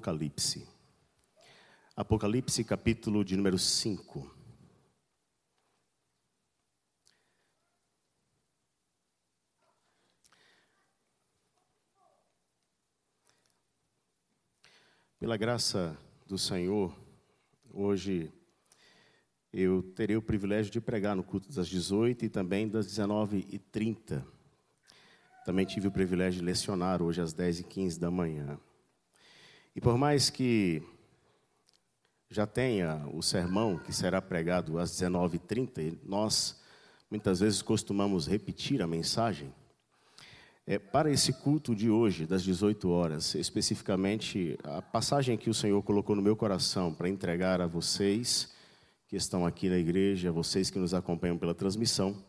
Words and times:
Apocalipse. 0.00 0.66
Apocalipse, 1.94 2.64
capítulo 2.64 3.22
de 3.22 3.36
número 3.36 3.58
5. 3.58 4.34
Pela 15.18 15.36
graça 15.36 15.94
do 16.26 16.38
Senhor, 16.38 16.98
hoje 17.70 18.32
eu 19.52 19.82
terei 19.82 20.16
o 20.16 20.22
privilégio 20.22 20.72
de 20.72 20.80
pregar 20.80 21.14
no 21.14 21.22
culto 21.22 21.52
das 21.52 21.68
18 21.68 22.24
e 22.24 22.28
também 22.30 22.66
das 22.66 22.86
19h30. 22.86 24.24
Também 25.44 25.66
tive 25.66 25.88
o 25.88 25.92
privilégio 25.92 26.40
de 26.40 26.46
lecionar 26.46 27.02
hoje 27.02 27.20
às 27.20 27.34
10h15 27.34 27.98
da 27.98 28.10
manhã. 28.10 28.58
E 29.74 29.80
por 29.80 29.96
mais 29.96 30.30
que 30.30 30.82
já 32.28 32.46
tenha 32.46 33.06
o 33.12 33.22
sermão 33.22 33.78
que 33.78 33.92
será 33.92 34.20
pregado 34.22 34.78
às 34.78 34.90
19h30, 34.92 35.98
nós 36.04 36.60
muitas 37.10 37.40
vezes 37.40 37.60
costumamos 37.60 38.26
repetir 38.26 38.80
a 38.82 38.86
mensagem. 38.86 39.52
É, 40.66 40.78
para 40.78 41.10
esse 41.10 41.32
culto 41.32 41.74
de 41.74 41.90
hoje, 41.90 42.26
das 42.26 42.44
18 42.44 42.88
horas, 42.88 43.34
especificamente, 43.34 44.56
a 44.62 44.80
passagem 44.80 45.36
que 45.36 45.50
o 45.50 45.54
Senhor 45.54 45.82
colocou 45.82 46.14
no 46.14 46.22
meu 46.22 46.36
coração 46.36 46.94
para 46.94 47.08
entregar 47.08 47.60
a 47.60 47.66
vocês 47.66 48.52
que 49.08 49.16
estão 49.16 49.44
aqui 49.44 49.68
na 49.68 49.76
igreja, 49.76 50.30
vocês 50.30 50.70
que 50.70 50.78
nos 50.78 50.94
acompanham 50.94 51.36
pela 51.36 51.54
transmissão, 51.54 52.24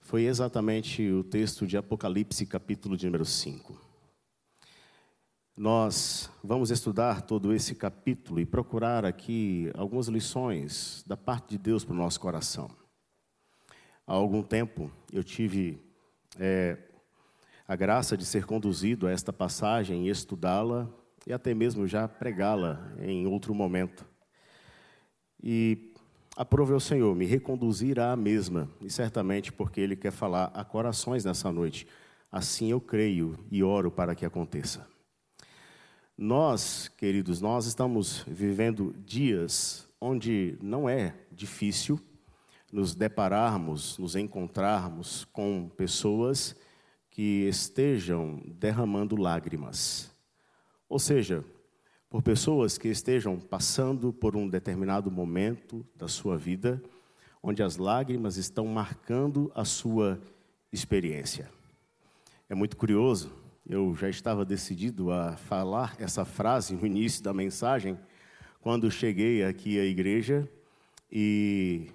foi 0.00 0.24
exatamente 0.24 1.10
o 1.10 1.22
texto 1.22 1.66
de 1.66 1.76
Apocalipse, 1.76 2.46
capítulo 2.46 2.96
de 2.96 3.04
número 3.04 3.26
5. 3.26 3.85
Nós 5.56 6.30
vamos 6.44 6.70
estudar 6.70 7.22
todo 7.22 7.50
esse 7.50 7.74
capítulo 7.74 8.38
e 8.38 8.44
procurar 8.44 9.06
aqui 9.06 9.70
algumas 9.74 10.06
lições 10.06 11.02
da 11.06 11.16
parte 11.16 11.52
de 11.52 11.58
Deus 11.58 11.82
para 11.82 11.94
o 11.94 11.96
nosso 11.96 12.20
coração. 12.20 12.68
Há 14.06 14.12
algum 14.12 14.42
tempo 14.42 14.92
eu 15.10 15.24
tive 15.24 15.80
é, 16.38 16.76
a 17.66 17.74
graça 17.74 18.18
de 18.18 18.26
ser 18.26 18.44
conduzido 18.44 19.06
a 19.06 19.10
esta 19.10 19.32
passagem 19.32 20.06
e 20.06 20.10
estudá-la 20.10 20.90
e 21.26 21.32
até 21.32 21.54
mesmo 21.54 21.86
já 21.86 22.06
pregá-la 22.06 22.92
em 23.00 23.26
outro 23.26 23.54
momento. 23.54 24.04
E 25.42 25.94
aprove 26.36 26.74
ao 26.74 26.80
Senhor 26.80 27.16
me 27.16 27.24
reconduzir 27.24 27.98
à 27.98 28.14
mesma, 28.14 28.68
e 28.78 28.90
certamente 28.90 29.50
porque 29.50 29.80
Ele 29.80 29.96
quer 29.96 30.12
falar 30.12 30.50
a 30.52 30.62
corações 30.62 31.24
nessa 31.24 31.50
noite. 31.50 31.86
Assim 32.30 32.70
eu 32.70 32.80
creio 32.80 33.42
e 33.50 33.62
oro 33.62 33.90
para 33.90 34.14
que 34.14 34.26
aconteça. 34.26 34.95
Nós, 36.18 36.88
queridos, 36.88 37.42
nós 37.42 37.66
estamos 37.66 38.24
vivendo 38.26 38.94
dias 39.04 39.86
onde 40.00 40.56
não 40.62 40.88
é 40.88 41.14
difícil 41.30 42.00
nos 42.72 42.94
depararmos, 42.94 43.98
nos 43.98 44.16
encontrarmos 44.16 45.26
com 45.26 45.68
pessoas 45.68 46.56
que 47.10 47.46
estejam 47.46 48.40
derramando 48.46 49.14
lágrimas. 49.14 50.10
Ou 50.88 50.98
seja, 50.98 51.44
por 52.08 52.22
pessoas 52.22 52.78
que 52.78 52.88
estejam 52.88 53.38
passando 53.38 54.10
por 54.10 54.34
um 54.34 54.48
determinado 54.48 55.10
momento 55.10 55.86
da 55.94 56.08
sua 56.08 56.38
vida, 56.38 56.82
onde 57.42 57.62
as 57.62 57.76
lágrimas 57.76 58.38
estão 58.38 58.64
marcando 58.64 59.52
a 59.54 59.66
sua 59.66 60.18
experiência. 60.72 61.50
É 62.48 62.54
muito 62.54 62.74
curioso 62.74 63.44
eu 63.68 63.94
já 63.96 64.08
estava 64.08 64.44
decidido 64.44 65.10
a 65.10 65.36
falar 65.36 65.96
essa 65.98 66.24
frase 66.24 66.76
no 66.76 66.86
início 66.86 67.22
da 67.22 67.34
mensagem, 67.34 67.98
quando 68.60 68.90
cheguei 68.90 69.44
aqui 69.44 69.78
à 69.78 69.84
igreja 69.84 70.48
e, 71.10 71.90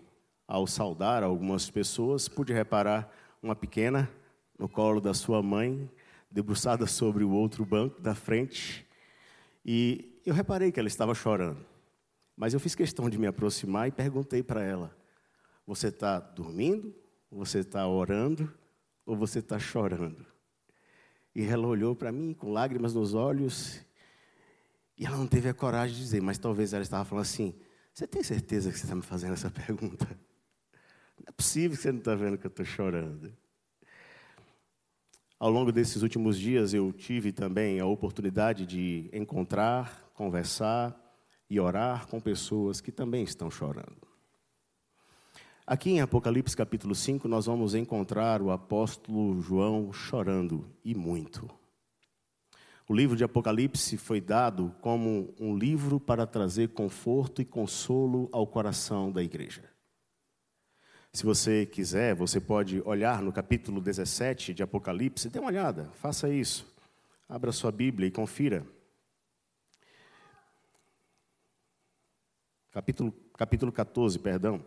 ao 0.45 0.67
saudar 0.67 1.23
algumas 1.23 1.69
pessoas, 1.69 2.27
pude 2.27 2.51
reparar 2.51 3.09
uma 3.41 3.55
pequena 3.55 4.09
no 4.59 4.67
colo 4.67 4.99
da 4.99 5.13
sua 5.13 5.41
mãe, 5.41 5.89
debruçada 6.29 6.85
sobre 6.85 7.23
o 7.23 7.31
outro 7.31 7.65
banco 7.65 8.01
da 8.01 8.13
frente, 8.13 8.85
e 9.65 10.19
eu 10.25 10.33
reparei 10.33 10.71
que 10.71 10.79
ela 10.79 10.87
estava 10.87 11.13
chorando. 11.15 11.65
Mas 12.35 12.53
eu 12.53 12.59
fiz 12.59 12.75
questão 12.75 13.09
de 13.09 13.17
me 13.17 13.27
aproximar 13.27 13.87
e 13.87 13.91
perguntei 13.91 14.43
para 14.43 14.63
ela: 14.63 14.95
Você 15.65 15.87
está 15.87 16.19
dormindo? 16.19 16.93
Você 17.31 17.59
está 17.59 17.87
orando? 17.87 18.51
Ou 19.05 19.15
você 19.15 19.39
está 19.39 19.59
chorando? 19.59 20.30
E 21.33 21.43
ela 21.43 21.67
olhou 21.67 21.95
para 21.95 22.11
mim 22.11 22.33
com 22.33 22.51
lágrimas 22.51 22.93
nos 22.93 23.13
olhos. 23.13 23.81
E 24.97 25.05
ela 25.05 25.17
não 25.17 25.27
teve 25.27 25.49
a 25.49 25.53
coragem 25.53 25.95
de 25.95 26.01
dizer, 26.01 26.21
mas 26.21 26.37
talvez 26.37 26.73
ela 26.73 26.83
estava 26.83 27.05
falando 27.05 27.23
assim: 27.23 27.55
Você 27.93 28.05
tem 28.05 28.21
certeza 28.21 28.71
que 28.71 28.77
você 28.77 28.85
está 28.85 28.95
me 28.95 29.01
fazendo 29.01 29.33
essa 29.33 29.49
pergunta? 29.51 30.05
Não 31.17 31.25
é 31.27 31.31
possível 31.31 31.77
que 31.77 31.83
você 31.83 31.91
não 31.91 31.99
está 31.99 32.15
vendo 32.15 32.37
que 32.37 32.45
eu 32.45 32.49
estou 32.49 32.65
chorando. 32.65 33.31
Ao 35.39 35.49
longo 35.49 35.71
desses 35.71 36.03
últimos 36.03 36.37
dias, 36.37 36.73
eu 36.73 36.91
tive 36.93 37.31
também 37.31 37.79
a 37.79 37.85
oportunidade 37.85 38.65
de 38.65 39.09
encontrar, 39.11 40.11
conversar 40.13 40.95
e 41.49 41.59
orar 41.59 42.05
com 42.07 42.19
pessoas 42.19 42.79
que 42.79 42.91
também 42.91 43.23
estão 43.23 43.49
chorando. 43.49 44.10
Aqui 45.71 45.91
em 45.91 46.01
Apocalipse 46.01 46.53
capítulo 46.53 46.93
5, 46.93 47.29
nós 47.29 47.45
vamos 47.45 47.75
encontrar 47.75 48.41
o 48.41 48.51
apóstolo 48.51 49.41
João 49.41 49.93
chorando 49.93 50.69
e 50.83 50.93
muito. 50.93 51.49
O 52.89 52.93
livro 52.93 53.15
de 53.15 53.23
Apocalipse 53.23 53.95
foi 53.95 54.19
dado 54.19 54.75
como 54.81 55.33
um 55.39 55.57
livro 55.57 55.97
para 55.97 56.27
trazer 56.27 56.73
conforto 56.73 57.41
e 57.41 57.45
consolo 57.45 58.27
ao 58.33 58.45
coração 58.45 59.13
da 59.13 59.23
igreja. 59.23 59.63
Se 61.13 61.23
você 61.23 61.65
quiser, 61.65 62.15
você 62.15 62.41
pode 62.41 62.81
olhar 62.81 63.21
no 63.21 63.31
capítulo 63.31 63.79
17 63.79 64.53
de 64.53 64.61
Apocalipse, 64.61 65.29
dê 65.29 65.39
uma 65.39 65.47
olhada, 65.47 65.89
faça 65.93 66.27
isso. 66.27 66.67
Abra 67.29 67.53
sua 67.53 67.71
Bíblia 67.71 68.09
e 68.09 68.11
confira. 68.11 68.67
Capítulo, 72.73 73.13
capítulo 73.37 73.71
14, 73.71 74.19
perdão. 74.19 74.61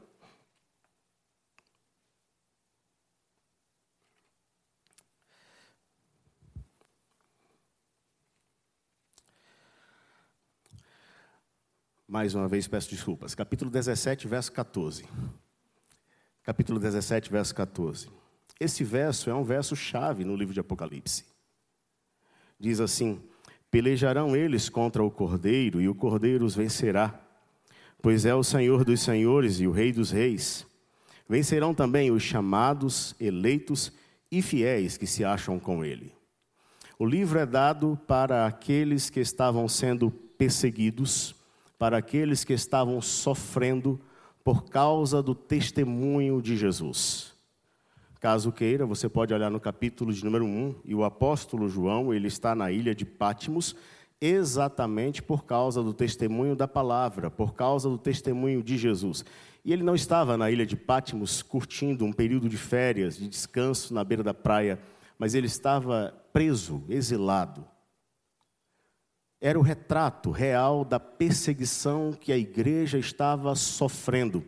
Mais 12.14 12.32
uma 12.32 12.46
vez 12.46 12.68
peço 12.68 12.90
desculpas. 12.90 13.34
Capítulo 13.34 13.68
17, 13.72 14.28
verso 14.28 14.52
14. 14.52 15.04
Capítulo 16.44 16.78
17, 16.78 17.28
verso 17.28 17.52
14. 17.52 18.08
Esse 18.60 18.84
verso 18.84 19.28
é 19.30 19.34
um 19.34 19.42
verso 19.42 19.74
chave 19.74 20.24
no 20.24 20.36
livro 20.36 20.54
de 20.54 20.60
Apocalipse. 20.60 21.24
Diz 22.56 22.78
assim: 22.78 23.20
Pelejarão 23.68 24.36
eles 24.36 24.68
contra 24.68 25.02
o 25.02 25.10
cordeiro, 25.10 25.80
e 25.80 25.88
o 25.88 25.94
cordeiro 25.96 26.44
os 26.44 26.54
vencerá, 26.54 27.20
pois 28.00 28.24
é 28.24 28.32
o 28.32 28.44
Senhor 28.44 28.84
dos 28.84 29.00
senhores 29.00 29.58
e 29.58 29.66
o 29.66 29.72
Rei 29.72 29.92
dos 29.92 30.12
reis. 30.12 30.64
Vencerão 31.28 31.74
também 31.74 32.12
os 32.12 32.22
chamados, 32.22 33.16
eleitos 33.18 33.92
e 34.30 34.40
fiéis 34.40 34.96
que 34.96 35.08
se 35.08 35.24
acham 35.24 35.58
com 35.58 35.84
ele. 35.84 36.14
O 36.96 37.04
livro 37.04 37.40
é 37.40 37.44
dado 37.44 37.98
para 38.06 38.46
aqueles 38.46 39.10
que 39.10 39.18
estavam 39.18 39.66
sendo 39.66 40.12
perseguidos 40.12 41.42
para 41.78 41.98
aqueles 41.98 42.44
que 42.44 42.52
estavam 42.52 43.00
sofrendo 43.00 44.00
por 44.42 44.64
causa 44.64 45.22
do 45.22 45.34
testemunho 45.34 46.40
de 46.42 46.56
Jesus. 46.56 47.32
Caso 48.20 48.52
queira, 48.52 48.86
você 48.86 49.08
pode 49.08 49.34
olhar 49.34 49.50
no 49.50 49.60
capítulo 49.60 50.12
de 50.12 50.24
número 50.24 50.44
1, 50.44 50.76
e 50.84 50.94
o 50.94 51.04
apóstolo 51.04 51.68
João, 51.68 52.12
ele 52.12 52.28
está 52.28 52.54
na 52.54 52.70
ilha 52.70 52.94
de 52.94 53.04
Pátimos, 53.04 53.76
exatamente 54.20 55.22
por 55.22 55.44
causa 55.44 55.82
do 55.82 55.92
testemunho 55.92 56.56
da 56.56 56.66
palavra, 56.66 57.30
por 57.30 57.54
causa 57.54 57.88
do 57.88 57.98
testemunho 57.98 58.62
de 58.62 58.78
Jesus. 58.78 59.24
E 59.64 59.72
ele 59.72 59.82
não 59.82 59.94
estava 59.94 60.38
na 60.38 60.50
ilha 60.50 60.64
de 60.64 60.76
Pátimos 60.76 61.42
curtindo 61.42 62.04
um 62.04 62.12
período 62.12 62.48
de 62.48 62.56
férias, 62.56 63.16
de 63.16 63.28
descanso 63.28 63.92
na 63.92 64.04
beira 64.04 64.22
da 64.22 64.32
praia, 64.32 64.78
mas 65.18 65.34
ele 65.34 65.46
estava 65.46 66.14
preso, 66.32 66.82
exilado 66.88 67.73
era 69.44 69.58
o 69.58 69.62
retrato 69.62 70.30
real 70.30 70.86
da 70.86 70.98
perseguição 70.98 72.14
que 72.18 72.32
a 72.32 72.38
igreja 72.38 72.96
estava 72.96 73.54
sofrendo. 73.54 74.42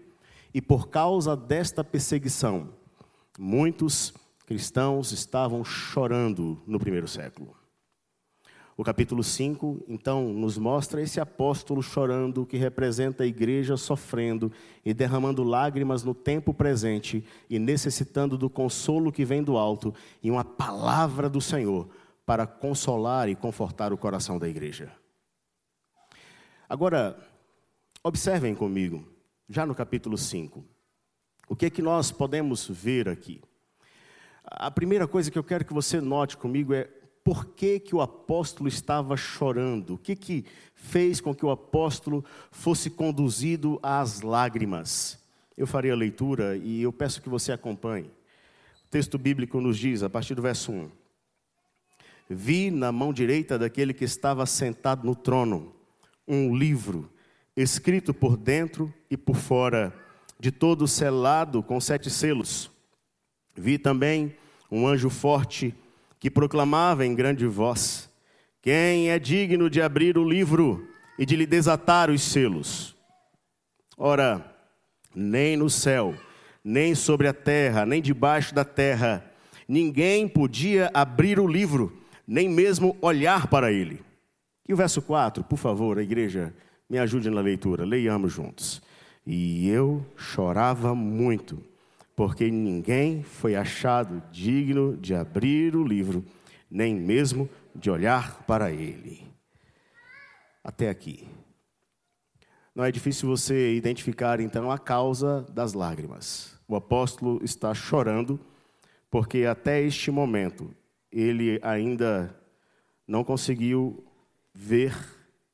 E 0.55 0.63
por 0.63 0.89
causa 0.89 1.37
desta 1.37 1.85
perseguição, 1.85 2.71
muitos 3.39 4.15
cristãos 4.47 5.13
estavam 5.13 5.63
chorando 5.63 6.63
no 6.67 6.79
primeiro 6.79 7.07
século. 7.07 7.55
O 8.75 8.83
capítulo 8.83 9.23
5, 9.23 9.85
então, 9.87 10.33
nos 10.33 10.57
mostra 10.57 11.03
esse 11.03 11.21
apóstolo 11.21 11.83
chorando, 11.83 12.47
que 12.47 12.57
representa 12.57 13.25
a 13.25 13.27
igreja 13.27 13.77
sofrendo 13.77 14.51
e 14.83 14.95
derramando 14.95 15.45
lágrimas 15.45 16.05
no 16.05 16.15
tempo 16.15 16.55
presente 16.55 17.23
e 17.51 17.59
necessitando 17.59 18.39
do 18.39 18.49
consolo 18.49 19.13
que 19.13 19.27
vem 19.27 19.43
do 19.43 19.59
alto 19.59 19.93
e 20.23 20.31
uma 20.31 20.45
palavra 20.45 21.29
do 21.29 21.41
Senhor 21.41 21.87
para 22.27 22.47
consolar 22.47 23.29
e 23.29 23.37
confortar 23.37 23.93
o 23.93 23.97
coração 23.97 24.37
da 24.37 24.49
igreja. 24.49 24.93
Agora, 26.69 27.17
observem 28.03 28.53
comigo, 28.53 29.07
já 29.49 29.65
no 29.65 29.75
capítulo 29.75 30.19
5, 30.19 30.65
o 31.49 31.55
que 31.55 31.67
é 31.67 31.71
que 31.71 31.81
nós 31.81 32.11
podemos 32.11 32.67
ver 32.69 33.09
aqui? 33.09 33.41
A 34.45 34.71
primeira 34.71 35.07
coisa 35.07 35.31
que 35.31 35.39
eu 35.39 35.45
quero 35.45 35.65
que 35.65 35.73
você 35.73 36.01
note 36.01 36.37
comigo 36.37 36.75
é 36.75 36.89
por 37.23 37.47
que, 37.47 37.79
que 37.81 37.95
o 37.95 38.01
apóstolo 38.01 38.69
estava 38.69 39.17
chorando? 39.17 39.95
O 39.95 39.99
que, 39.99 40.15
que 40.15 40.45
fez 40.75 41.21
com 41.21 41.35
que 41.35 41.47
o 41.47 41.51
apóstolo 41.51 42.25
fosse 42.51 42.91
conduzido 42.91 43.79
às 43.83 44.21
lágrimas? 44.21 45.19
Eu 45.57 45.67
farei 45.67 45.91
a 45.91 45.97
leitura 45.97 46.57
e 46.57 46.83
eu 46.83 46.93
peço 46.93 47.23
que 47.23 47.29
você 47.29 47.53
acompanhe. 47.53 48.11
O 48.85 48.89
texto 48.91 49.19
bíblico 49.19 49.61
nos 49.61 49.79
diz, 49.79 50.03
a 50.03 50.11
partir 50.11 50.35
do 50.35 50.43
verso 50.43 50.71
1: 50.71 50.91
Vi 52.29 52.71
na 52.71 52.91
mão 52.91 53.13
direita 53.13 53.59
daquele 53.59 53.95
que 53.95 54.05
estava 54.05 54.45
sentado 54.47 55.07
no 55.07 55.15
trono 55.15 55.75
um 56.27 56.57
livro, 56.57 57.11
escrito 57.57 58.13
por 58.13 58.37
dentro 58.37 58.93
e 59.11 59.17
por 59.17 59.37
fora, 59.37 59.95
de 60.39 60.51
todo 60.51 60.89
selado 60.89 61.63
com 61.63 61.81
sete 61.81 62.11
selos. 62.11 62.71
Vi 63.55 63.79
também 63.79 64.37
um 64.71 64.87
anjo 64.87 65.09
forte 65.09 65.75
que 66.19 66.31
proclamava 66.31 67.07
em 67.07 67.15
grande 67.15 67.47
voz: 67.47 68.11
Quem 68.61 69.11
é 69.11 69.19
digno 69.19 69.71
de 69.71 69.81
abrir 69.81 70.19
o 70.19 70.29
livro 70.29 70.87
e 71.19 71.25
de 71.25 71.37
lhe 71.37 71.47
desatar 71.47 72.11
os 72.11 72.23
selos? 72.23 72.97
Ora, 73.97 74.55
nem 75.15 75.57
no 75.57 75.71
céu, 75.71 76.15
nem 76.63 76.95
sobre 76.95 77.29
a 77.29 77.33
terra, 77.33 77.87
nem 77.87 78.03
debaixo 78.03 78.55
da 78.55 78.65
terra, 78.65 79.25
ninguém 79.67 80.29
podia 80.29 80.91
abrir 80.93 81.41
o 81.41 81.47
livro, 81.47 81.97
nem 82.27 82.49
mesmo 82.49 82.97
olhar 83.01 83.47
para 83.47 83.73
ele. 83.73 84.03
E 84.69 84.75
o 84.75 84.77
verso 84.77 85.01
4, 85.01 85.45
por 85.45 85.59
favor, 85.59 85.99
a 85.99 86.03
igreja, 86.03 86.53
me 86.89 86.99
ajude 86.99 87.31
na 87.31 87.41
leitura, 87.41 87.85
leiamos 87.85 88.33
juntos. 88.33 88.83
E 89.25 89.69
eu 89.69 90.05
chorava 90.17 90.95
muito 90.95 91.63
porque 92.17 92.51
ninguém 92.51 93.23
foi 93.23 93.55
achado 93.55 94.23
digno 94.33 94.97
de 94.97 95.15
abrir 95.15 95.77
o 95.77 95.85
livro, 95.85 96.25
nem 96.71 96.95
mesmo 96.95 97.49
de 97.75 97.91
olhar 97.91 98.43
para 98.45 98.73
ele. 98.73 99.23
Até 100.65 100.89
aqui. 100.89 101.29
Não 102.75 102.85
é 102.85 102.91
difícil 102.91 103.29
você 103.29 103.75
identificar 103.75 104.41
então 104.41 104.71
a 104.71 104.79
causa 104.79 105.47
das 105.53 105.75
lágrimas. 105.75 106.59
O 106.67 106.75
apóstolo 106.75 107.41
está 107.43 107.73
chorando 107.75 108.41
porque 109.11 109.45
até 109.45 109.81
este 109.81 110.11
momento 110.11 110.75
ele 111.21 111.59
ainda 111.63 112.35
não 113.07 113.25
conseguiu 113.25 114.05
ver, 114.55 114.95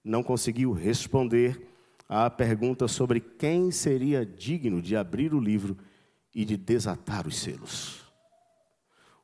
não 0.05 0.23
conseguiu 0.23 0.73
responder 0.73 1.69
à 2.09 2.29
pergunta 2.29 2.89
sobre 2.89 3.21
quem 3.21 3.71
seria 3.71 4.27
digno 4.27 4.83
de 4.83 4.97
abrir 4.97 5.33
o 5.33 5.41
livro 5.41 5.77
e 6.35 6.45
de 6.45 6.57
desatar 6.57 7.27
os 7.27 7.39
selos. 7.39 8.03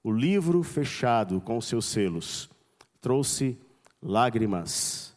O 0.02 0.12
livro 0.12 0.62
fechado 0.62 1.40
com 1.40 1.60
seus 1.60 1.86
selos 1.86 2.48
trouxe 3.00 3.58
lágrimas, 4.00 5.16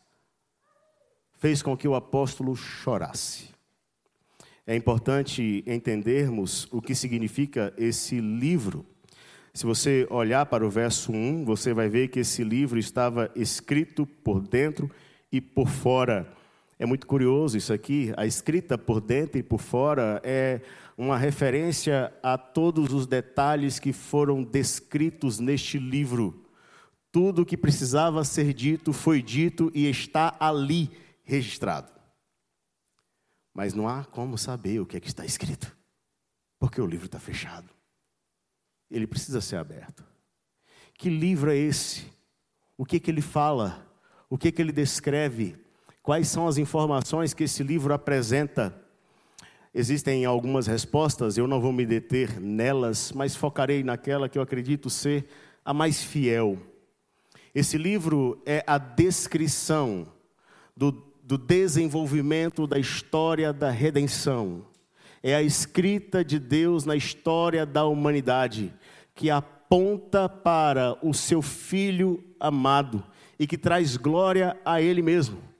fez 1.37 1.61
com 1.61 1.77
que 1.77 1.87
o 1.87 1.95
apóstolo 1.95 2.55
chorasse. 2.55 3.49
É 4.65 4.75
importante 4.75 5.63
entendermos 5.67 6.67
o 6.71 6.81
que 6.81 6.95
significa 6.95 7.73
esse 7.77 8.19
livro. 8.19 8.85
Se 9.53 9.65
você 9.65 10.07
olhar 10.09 10.45
para 10.45 10.65
o 10.65 10.69
verso 10.69 11.11
1, 11.11 11.43
você 11.43 11.73
vai 11.73 11.89
ver 11.89 12.07
que 12.07 12.19
esse 12.19 12.43
livro 12.43 12.79
estava 12.79 13.29
escrito 13.35 14.05
por 14.05 14.39
dentro 14.41 14.89
e 15.29 15.41
por 15.41 15.67
fora. 15.67 16.33
É 16.79 16.85
muito 16.85 17.05
curioso 17.05 17.57
isso 17.57 17.73
aqui, 17.73 18.13
a 18.15 18.25
escrita 18.25 18.77
por 18.77 19.01
dentro 19.01 19.37
e 19.37 19.43
por 19.43 19.59
fora 19.59 20.21
é 20.23 20.61
uma 20.97 21.17
referência 21.17 22.13
a 22.23 22.37
todos 22.37 22.93
os 22.93 23.05
detalhes 23.05 23.77
que 23.77 23.91
foram 23.91 24.41
descritos 24.41 25.37
neste 25.37 25.77
livro. 25.77 26.45
Tudo 27.11 27.41
o 27.41 27.45
que 27.45 27.57
precisava 27.57 28.23
ser 28.23 28.53
dito 28.53 28.93
foi 28.93 29.21
dito 29.21 29.69
e 29.75 29.87
está 29.89 30.35
ali 30.39 30.89
registrado. 31.23 31.91
Mas 33.53 33.73
não 33.73 33.87
há 33.87 34.05
como 34.05 34.37
saber 34.37 34.79
o 34.79 34.85
que 34.85 34.95
é 34.95 34.99
que 34.99 35.07
está 35.07 35.25
escrito, 35.25 35.75
porque 36.57 36.79
o 36.79 36.87
livro 36.87 37.07
está 37.07 37.19
fechado. 37.19 37.80
Ele 38.91 39.07
precisa 39.07 39.41
ser 39.41 39.55
aberto. 39.55 40.03
Que 40.93 41.09
livro 41.09 41.49
é 41.49 41.57
esse? 41.57 42.05
O 42.77 42.85
que, 42.85 42.99
que 42.99 43.09
ele 43.09 43.21
fala? 43.21 43.87
O 44.29 44.37
que, 44.37 44.51
que 44.51 44.61
ele 44.61 44.71
descreve? 44.71 45.55
Quais 46.03 46.27
são 46.27 46.47
as 46.47 46.57
informações 46.57 47.33
que 47.33 47.45
esse 47.45 47.63
livro 47.63 47.93
apresenta? 47.93 48.75
Existem 49.73 50.25
algumas 50.25 50.67
respostas, 50.67 51.37
eu 51.37 51.47
não 51.47 51.61
vou 51.61 51.71
me 51.71 51.85
deter 51.85 52.39
nelas, 52.39 53.13
mas 53.13 53.35
focarei 53.35 53.83
naquela 53.83 54.27
que 54.27 54.37
eu 54.37 54.41
acredito 54.41 54.89
ser 54.89 55.27
a 55.63 55.73
mais 55.73 56.03
fiel. 56.03 56.57
Esse 57.55 57.77
livro 57.77 58.41
é 58.45 58.63
a 58.67 58.77
descrição 58.77 60.07
do, 60.75 60.91
do 61.23 61.37
desenvolvimento 61.37 62.67
da 62.67 62.79
história 62.79 63.53
da 63.53 63.69
redenção. 63.69 64.65
É 65.23 65.35
a 65.35 65.41
escrita 65.41 66.23
de 66.23 66.39
Deus 66.39 66.85
na 66.85 66.95
história 66.95 67.65
da 67.65 67.85
humanidade, 67.85 68.73
que 69.13 69.29
aponta 69.29 70.27
para 70.27 70.97
o 71.01 71.13
seu 71.13 71.41
Filho 71.41 72.23
amado 72.39 73.03
e 73.37 73.45
que 73.45 73.57
traz 73.57 73.97
glória 73.97 74.59
a 74.65 74.81
Ele 74.81 75.01
mesmo. 75.01 75.51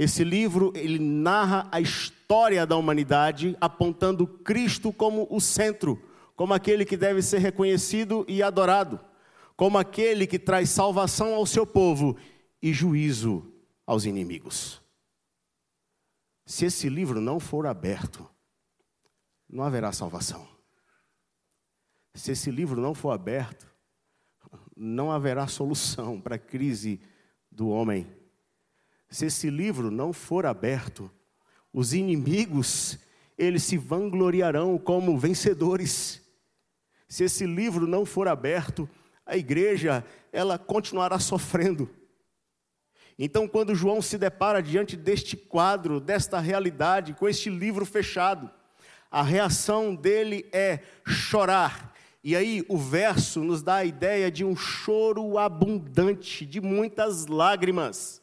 Esse 0.00 0.24
livro 0.24 0.72
ele 0.74 0.98
narra 0.98 1.68
a 1.70 1.78
história 1.78 2.66
da 2.66 2.74
humanidade, 2.74 3.54
apontando 3.60 4.26
Cristo 4.26 4.90
como 4.90 5.26
o 5.30 5.38
centro, 5.42 6.02
como 6.34 6.54
aquele 6.54 6.86
que 6.86 6.96
deve 6.96 7.20
ser 7.20 7.36
reconhecido 7.36 8.24
e 8.26 8.42
adorado, 8.42 8.98
como 9.56 9.76
aquele 9.76 10.26
que 10.26 10.38
traz 10.38 10.70
salvação 10.70 11.34
ao 11.34 11.44
seu 11.44 11.66
povo 11.66 12.16
e 12.62 12.72
juízo 12.72 13.52
aos 13.86 14.06
inimigos. 14.06 14.80
Se 16.46 16.64
esse 16.64 16.88
livro 16.88 17.20
não 17.20 17.38
for 17.38 17.66
aberto, 17.66 18.26
não 19.50 19.64
haverá 19.64 19.92
salvação. 19.92 20.46
Se 22.14 22.32
esse 22.32 22.50
livro 22.50 22.80
não 22.80 22.94
for 22.94 23.10
aberto, 23.10 23.66
não 24.76 25.10
haverá 25.10 25.46
solução 25.46 26.20
para 26.20 26.36
a 26.36 26.38
crise 26.38 27.00
do 27.50 27.68
homem 27.68 28.20
se 29.10 29.26
esse 29.26 29.50
livro 29.50 29.90
não 29.90 30.12
for 30.12 30.46
aberto, 30.46 31.10
os 31.72 31.92
inimigos, 31.92 32.98
eles 33.36 33.64
se 33.64 33.76
vangloriarão 33.76 34.78
como 34.78 35.18
vencedores. 35.18 36.22
Se 37.08 37.24
esse 37.24 37.44
livro 37.44 37.88
não 37.88 38.06
for 38.06 38.28
aberto, 38.28 38.88
a 39.26 39.36
igreja, 39.36 40.04
ela 40.32 40.56
continuará 40.58 41.18
sofrendo. 41.18 41.90
Então, 43.18 43.48
quando 43.48 43.74
João 43.74 44.00
se 44.00 44.16
depara 44.16 44.62
diante 44.62 44.96
deste 44.96 45.36
quadro, 45.36 46.00
desta 46.00 46.38
realidade, 46.38 47.12
com 47.12 47.28
este 47.28 47.50
livro 47.50 47.84
fechado, 47.84 48.50
a 49.10 49.22
reação 49.22 49.94
dele 49.94 50.48
é 50.52 50.80
chorar. 51.04 51.92
E 52.22 52.36
aí, 52.36 52.64
o 52.68 52.76
verso 52.76 53.42
nos 53.42 53.62
dá 53.62 53.76
a 53.76 53.84
ideia 53.84 54.30
de 54.30 54.44
um 54.44 54.54
choro 54.54 55.38
abundante, 55.38 56.44
de 56.44 56.60
muitas 56.60 57.26
lágrimas. 57.26 58.22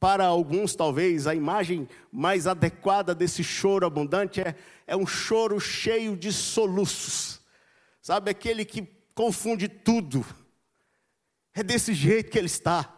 Para 0.00 0.24
alguns, 0.24 0.74
talvez, 0.74 1.26
a 1.26 1.34
imagem 1.34 1.88
mais 2.10 2.46
adequada 2.46 3.14
desse 3.14 3.44
choro 3.44 3.86
abundante 3.86 4.40
é, 4.40 4.54
é 4.86 4.96
um 4.96 5.06
choro 5.06 5.60
cheio 5.60 6.16
de 6.16 6.32
soluços. 6.32 7.40
Sabe, 8.00 8.30
aquele 8.30 8.64
que 8.64 8.88
confunde 9.14 9.68
tudo. 9.68 10.24
É 11.52 11.62
desse 11.62 11.92
jeito 11.92 12.30
que 12.30 12.38
ele 12.38 12.46
está. 12.46 12.94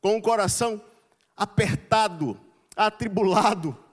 Com 0.00 0.16
o 0.16 0.22
coração 0.22 0.82
apertado, 1.36 2.38
atribulado. 2.76 3.85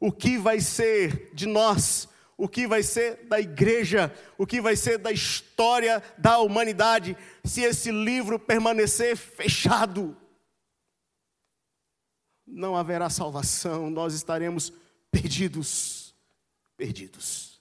O 0.00 0.12
que 0.12 0.38
vai 0.38 0.60
ser 0.60 1.30
de 1.34 1.46
nós? 1.46 2.08
O 2.36 2.48
que 2.48 2.66
vai 2.66 2.82
ser 2.82 3.26
da 3.26 3.40
igreja? 3.40 4.12
O 4.36 4.46
que 4.46 4.60
vai 4.60 4.76
ser 4.76 4.98
da 4.98 5.10
história 5.10 6.02
da 6.18 6.38
humanidade 6.38 7.16
se 7.44 7.62
esse 7.62 7.90
livro 7.90 8.38
permanecer 8.38 9.16
fechado? 9.16 10.16
não 12.46 12.76
haverá 12.76 13.10
salvação, 13.10 13.90
nós 13.90 14.14
estaremos 14.14 14.72
perdidos, 15.10 16.14
perdidos. 16.76 17.60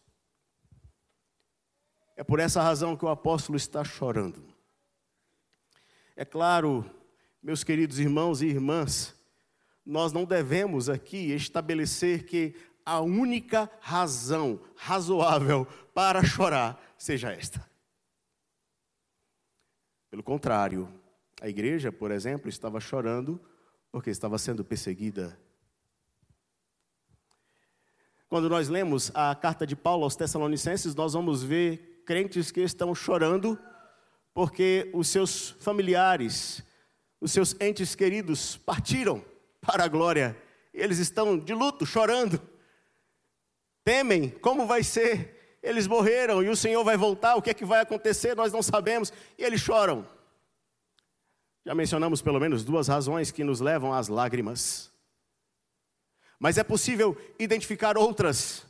É 2.15 2.23
por 2.23 2.39
essa 2.39 2.61
razão 2.61 2.95
que 2.95 3.03
o 3.03 3.09
apóstolo 3.09 3.57
está 3.57 3.83
chorando. 3.83 4.45
É 6.15 6.23
claro, 6.23 6.89
meus 7.41 7.63
queridos 7.63 7.99
irmãos 7.99 8.41
e 8.41 8.45
irmãs, 8.45 9.13
nós 9.85 10.11
não 10.11 10.25
devemos 10.25 10.89
aqui 10.89 11.31
estabelecer 11.31 12.25
que 12.25 12.55
a 12.85 12.99
única 13.01 13.69
razão 13.79 14.59
razoável 14.75 15.65
para 15.93 16.23
chorar 16.23 16.81
seja 16.97 17.31
esta. 17.31 17.63
Pelo 20.09 20.23
contrário, 20.23 20.89
a 21.41 21.47
igreja, 21.47 21.91
por 21.91 22.11
exemplo, 22.11 22.49
estava 22.49 22.79
chorando 22.79 23.39
porque 23.91 24.09
estava 24.09 24.37
sendo 24.37 24.63
perseguida. 24.63 25.39
Quando 28.27 28.49
nós 28.49 28.67
lemos 28.67 29.11
a 29.13 29.35
carta 29.35 29.65
de 29.65 29.75
Paulo 29.75 30.03
aos 30.03 30.15
Tessalonicenses, 30.15 30.95
nós 30.95 31.13
vamos 31.13 31.43
ver 31.43 32.03
crentes 32.05 32.51
que 32.51 32.61
estão 32.61 32.93
chorando 32.93 33.57
porque 34.33 34.91
os 34.93 35.07
seus 35.07 35.51
familiares, 35.59 36.63
os 37.21 37.31
seus 37.31 37.55
entes 37.61 37.95
queridos 37.95 38.57
partiram 38.57 39.23
para 39.65 39.83
a 39.83 39.87
glória. 39.87 40.37
Eles 40.73 40.99
estão 40.99 41.37
de 41.37 41.53
luto, 41.53 41.85
chorando. 41.85 42.41
Temem 43.83 44.29
como 44.29 44.65
vai 44.65 44.83
ser. 44.83 45.59
Eles 45.61 45.87
morreram 45.87 46.43
e 46.43 46.49
o 46.49 46.55
Senhor 46.55 46.83
vai 46.83 46.97
voltar. 46.97 47.35
O 47.35 47.41
que 47.41 47.49
é 47.49 47.53
que 47.53 47.65
vai 47.65 47.81
acontecer? 47.81 48.35
Nós 48.35 48.53
não 48.53 48.61
sabemos. 48.61 49.11
E 49.37 49.43
eles 49.43 49.61
choram. 49.61 50.07
Já 51.65 51.73
mencionamos 51.73 52.21
pelo 52.21 52.39
menos 52.39 52.63
duas 52.63 52.87
razões 52.87 53.31
que 53.31 53.43
nos 53.43 53.59
levam 53.59 53.91
às 53.91 54.07
lágrimas. 54.07 54.91
Mas 56.39 56.57
é 56.57 56.63
possível 56.63 57.17
identificar 57.39 57.97
outras. 57.97 58.65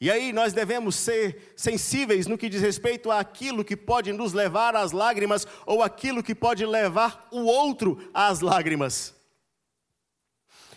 E 0.00 0.10
aí 0.10 0.32
nós 0.32 0.52
devemos 0.52 0.96
ser 0.96 1.54
sensíveis 1.56 2.26
no 2.26 2.36
que 2.36 2.48
diz 2.48 2.60
respeito 2.60 3.10
àquilo 3.10 3.64
que 3.64 3.76
pode 3.76 4.12
nos 4.12 4.32
levar 4.32 4.74
às 4.74 4.92
lágrimas 4.92 5.46
ou 5.64 5.82
aquilo 5.82 6.22
que 6.22 6.34
pode 6.34 6.66
levar 6.66 7.28
o 7.30 7.44
outro 7.44 8.10
às 8.12 8.40
lágrimas. 8.40 9.14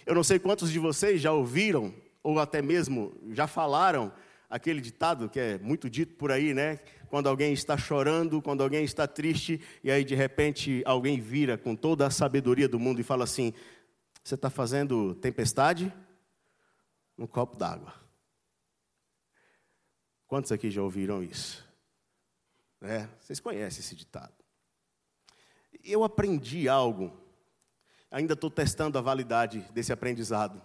Eu 0.06 0.14
não 0.14 0.24
sei 0.24 0.38
quantos 0.38 0.72
de 0.72 0.78
vocês 0.78 1.20
já 1.20 1.32
ouviram 1.32 1.94
ou 2.22 2.40
até 2.40 2.62
mesmo 2.62 3.14
já 3.32 3.48
falaram 3.48 4.14
aquele 4.50 4.80
ditado 4.80 5.28
que 5.28 5.40
é 5.40 5.58
muito 5.58 5.90
dito 5.90 6.16
por 6.16 6.32
aí, 6.32 6.54
né? 6.54 6.78
Quando 7.10 7.28
alguém 7.28 7.54
está 7.54 7.76
chorando, 7.78 8.42
quando 8.42 8.62
alguém 8.62 8.84
está 8.84 9.08
triste, 9.08 9.60
e 9.84 9.90
aí 9.90 10.04
de 10.04 10.14
repente 10.14 10.84
alguém 10.86 11.20
vira 11.20 11.58
com 11.58 11.76
toda 11.76 12.06
a 12.06 12.12
sabedoria 12.12 12.68
do 12.68 12.80
mundo 12.80 13.00
e 13.00 13.04
fala 13.04 13.24
assim: 13.24 13.54
Você 14.24 14.36
está 14.36 14.50
fazendo 14.50 15.16
tempestade? 15.16 15.92
Um 17.18 17.26
copo 17.26 17.58
d'água. 17.58 17.94
Quantos 20.28 20.52
aqui 20.52 20.70
já 20.70 20.84
ouviram 20.84 21.24
isso? 21.24 21.66
É, 22.82 23.08
vocês 23.20 23.40
conhecem 23.40 23.80
esse 23.80 23.96
ditado. 23.96 24.34
Eu 25.84 26.04
aprendi 26.04 26.68
algo, 26.68 27.12
ainda 28.16 28.34
estou 28.34 28.50
testando 28.50 28.98
a 28.98 29.02
validade 29.02 29.60
desse 29.74 29.92
aprendizado. 29.92 30.62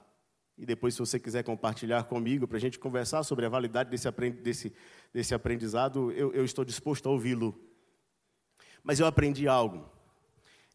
E 0.57 0.65
depois, 0.65 0.95
se 0.95 1.01
você 1.01 1.19
quiser 1.19 1.43
compartilhar 1.43 2.05
comigo, 2.05 2.47
para 2.47 2.57
a 2.57 2.61
gente 2.61 2.79
conversar 2.79 3.25
sobre 3.25 3.45
a 3.45 3.49
validade 3.49 3.91
desse, 3.91 4.09
desse, 4.31 4.73
desse 5.13 5.35
aprendizado, 5.35 6.13
eu, 6.13 6.33
eu 6.33 6.45
estou 6.45 6.65
disposto 6.65 7.09
a 7.09 7.13
ouvi-lo. 7.13 7.61
Mas 8.85 9.01
eu 9.01 9.07
aprendi 9.07 9.49
algo: 9.49 9.91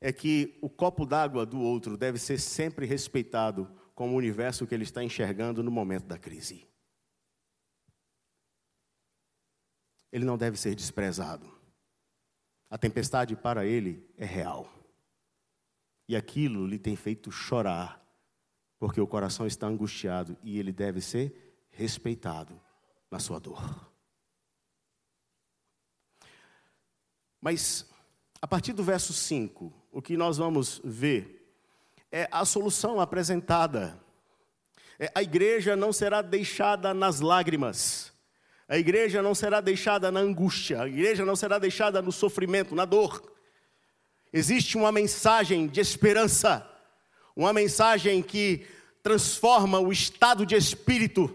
é 0.01 0.11
que 0.11 0.57
o 0.61 0.69
copo 0.69 1.05
d'água 1.05 1.45
do 1.45 1.61
outro 1.61 1.95
deve 1.95 2.17
ser 2.17 2.37
sempre 2.37 2.85
respeitado 2.85 3.71
como 3.93 4.13
o 4.13 4.17
universo 4.17 4.67
que 4.67 4.75
ele 4.75 4.83
está 4.83 5.01
enxergando 5.01 5.63
no 5.63 5.71
momento 5.71 6.07
da 6.07 6.17
crise. 6.17 6.67
Ele 10.11 10.25
não 10.25 10.37
deve 10.37 10.57
ser 10.57 10.75
desprezado. 10.75 11.49
A 12.69 12.77
tempestade 12.77 13.33
para 13.33 13.65
ele 13.65 14.05
é 14.17 14.25
real. 14.25 14.69
E 16.07 16.15
aquilo 16.15 16.67
lhe 16.67 16.77
tem 16.77 16.95
feito 16.95 17.31
chorar 17.31 18.05
porque 18.77 19.01
o 19.01 19.07
coração 19.07 19.47
está 19.47 19.67
angustiado 19.67 20.37
e 20.43 20.59
ele 20.59 20.71
deve 20.71 21.01
ser 21.01 21.55
respeitado 21.69 22.59
na 23.09 23.19
sua 23.19 23.39
dor. 23.39 23.89
Mas, 27.41 27.89
a 28.41 28.47
partir 28.47 28.73
do 28.73 28.83
verso 28.83 29.13
5, 29.13 29.71
o 29.91 30.01
que 30.01 30.17
nós 30.17 30.37
vamos 30.37 30.81
ver 30.83 31.47
é 32.11 32.27
a 32.31 32.43
solução 32.45 32.99
apresentada. 32.99 33.99
É, 34.97 35.11
a 35.13 35.21
igreja 35.21 35.75
não 35.75 35.91
será 35.91 36.21
deixada 36.21 36.93
nas 36.93 37.19
lágrimas, 37.19 38.13
a 38.67 38.77
igreja 38.77 39.21
não 39.21 39.35
será 39.35 39.61
deixada 39.61 40.11
na 40.11 40.21
angústia, 40.21 40.81
a 40.81 40.87
igreja 40.87 41.25
não 41.25 41.35
será 41.35 41.59
deixada 41.59 42.01
no 42.01 42.11
sofrimento, 42.11 42.73
na 42.73 42.85
dor. 42.85 43.34
Existe 44.37 44.75
uma 44.75 44.91
mensagem 44.91 45.65
de 45.65 45.79
esperança, 45.79 46.69
uma 47.33 47.53
mensagem 47.53 48.21
que 48.21 48.67
transforma 49.01 49.79
o 49.79 49.93
estado 49.93 50.45
de 50.45 50.55
espírito. 50.55 51.33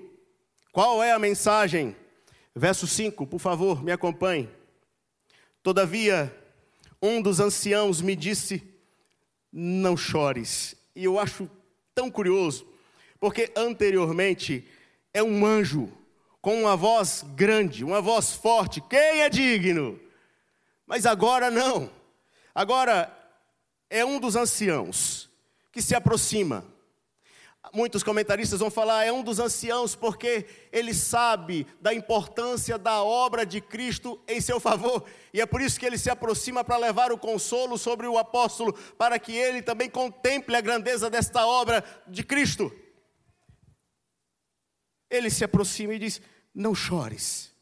Qual 0.70 1.02
é 1.02 1.10
a 1.10 1.18
mensagem? 1.18 1.96
Verso 2.54 2.86
5, 2.86 3.26
por 3.26 3.38
favor, 3.38 3.82
me 3.82 3.90
acompanhe. 3.90 4.50
Todavia, 5.62 6.30
um 7.00 7.22
dos 7.22 7.40
anciãos 7.40 8.02
me 8.02 8.14
disse: 8.14 8.62
Não 9.50 9.96
chores. 9.96 10.76
E 10.94 11.02
eu 11.02 11.18
acho 11.18 11.50
tão 11.94 12.10
curioso, 12.10 12.66
porque 13.18 13.50
anteriormente 13.56 14.68
é 15.14 15.22
um 15.22 15.46
anjo 15.46 15.90
com 16.42 16.64
uma 16.64 16.76
voz 16.76 17.24
grande, 17.34 17.82
uma 17.82 18.02
voz 18.02 18.34
forte. 18.34 18.78
Quem 18.82 19.22
é 19.22 19.30
digno? 19.30 19.98
Mas 20.86 21.06
agora 21.06 21.50
não. 21.50 21.98
Agora 22.54 23.16
é 23.88 24.04
um 24.04 24.20
dos 24.20 24.36
anciãos 24.36 25.28
que 25.72 25.82
se 25.82 25.94
aproxima. 25.94 26.64
Muitos 27.72 28.02
comentaristas 28.02 28.58
vão 28.58 28.70
falar, 28.70 29.04
é 29.04 29.12
um 29.12 29.22
dos 29.22 29.38
anciãos, 29.38 29.94
porque 29.94 30.46
ele 30.72 30.94
sabe 30.94 31.66
da 31.80 31.92
importância 31.94 32.78
da 32.78 33.02
obra 33.02 33.44
de 33.44 33.60
Cristo 33.60 34.20
em 34.26 34.40
seu 34.40 34.58
favor, 34.58 35.04
e 35.32 35.40
é 35.40 35.46
por 35.46 35.60
isso 35.60 35.78
que 35.78 35.86
ele 35.86 35.98
se 35.98 36.10
aproxima 36.10 36.64
para 36.64 36.78
levar 36.78 37.12
o 37.12 37.18
consolo 37.18 37.76
sobre 37.76 38.06
o 38.06 38.18
apóstolo, 38.18 38.72
para 38.72 39.18
que 39.18 39.32
ele 39.32 39.62
também 39.62 39.90
contemple 39.90 40.56
a 40.56 40.60
grandeza 40.60 41.10
desta 41.10 41.46
obra 41.46 41.84
de 42.08 42.24
Cristo. 42.24 42.72
Ele 45.08 45.28
se 45.28 45.44
aproxima 45.44 45.94
e 45.94 45.98
diz: 45.98 46.20
Não 46.54 46.74
chores, 46.74 47.54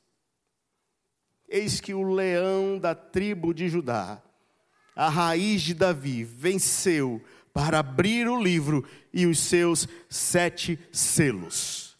eis 1.49 1.81
que 1.81 1.93
o 1.93 2.03
leão 2.03 2.79
da 2.79 2.95
tribo 2.95 3.53
de 3.53 3.69
Judá, 3.69 4.23
a 4.99 5.09
raiz 5.09 5.63
de 5.63 5.75
Davi, 5.75 6.25
venceu 6.25 7.23
para 7.55 7.79
abrir 7.79 8.27
o 8.27 8.43
livro 8.43 8.85
e 9.15 9.27
os 9.27 9.39
seus 9.39 9.87
sete 10.11 10.77
selos. 10.91 11.97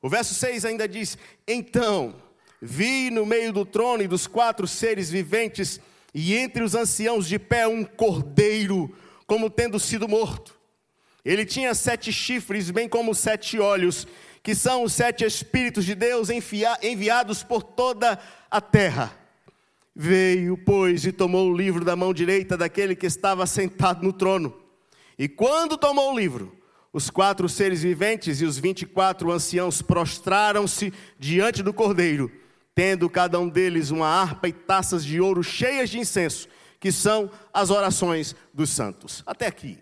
O 0.00 0.08
verso 0.08 0.32
6 0.32 0.64
ainda 0.64 0.88
diz: 0.88 1.18
Então 1.46 2.16
vi 2.62 3.10
no 3.10 3.26
meio 3.26 3.52
do 3.52 3.66
trono 3.66 4.02
e 4.02 4.08
dos 4.08 4.26
quatro 4.26 4.66
seres 4.66 5.10
viventes, 5.10 5.78
e 6.14 6.34
entre 6.34 6.62
os 6.62 6.74
anciãos 6.74 7.28
de 7.28 7.38
pé, 7.38 7.66
um 7.66 7.84
cordeiro, 7.84 8.96
como 9.26 9.50
tendo 9.50 9.78
sido 9.78 10.08
morto. 10.08 10.58
Ele 11.22 11.44
tinha 11.44 11.74
sete 11.74 12.10
chifres, 12.10 12.70
bem 12.70 12.88
como 12.88 13.14
sete 13.14 13.58
olhos, 13.58 14.06
que 14.42 14.54
são 14.54 14.82
os 14.82 14.94
sete 14.94 15.26
Espíritos 15.26 15.84
de 15.84 15.94
Deus 15.94 16.30
enviados 16.30 17.42
por 17.42 17.62
toda 17.62 18.18
a 18.50 18.62
terra. 18.62 19.25
Veio, 19.98 20.58
pois, 20.58 21.06
e 21.06 21.10
tomou 21.10 21.50
o 21.50 21.56
livro 21.56 21.82
da 21.82 21.96
mão 21.96 22.12
direita 22.12 22.54
daquele 22.54 22.94
que 22.94 23.06
estava 23.06 23.46
sentado 23.46 24.04
no 24.04 24.12
trono. 24.12 24.54
E 25.18 25.26
quando 25.26 25.78
tomou 25.78 26.12
o 26.12 26.18
livro, 26.18 26.54
os 26.92 27.08
quatro 27.08 27.48
seres 27.48 27.82
viventes 27.82 28.42
e 28.42 28.44
os 28.44 28.58
vinte 28.58 28.82
e 28.82 28.86
quatro 28.86 29.32
anciãos 29.32 29.80
prostraram-se 29.80 30.92
diante 31.18 31.62
do 31.62 31.72
cordeiro, 31.72 32.30
tendo 32.74 33.08
cada 33.08 33.40
um 33.40 33.48
deles 33.48 33.90
uma 33.90 34.06
harpa 34.06 34.48
e 34.48 34.52
taças 34.52 35.02
de 35.02 35.18
ouro 35.18 35.42
cheias 35.42 35.88
de 35.88 35.98
incenso, 35.98 36.46
que 36.78 36.92
são 36.92 37.30
as 37.50 37.70
orações 37.70 38.36
dos 38.52 38.68
santos. 38.68 39.22
Até 39.24 39.46
aqui. 39.46 39.78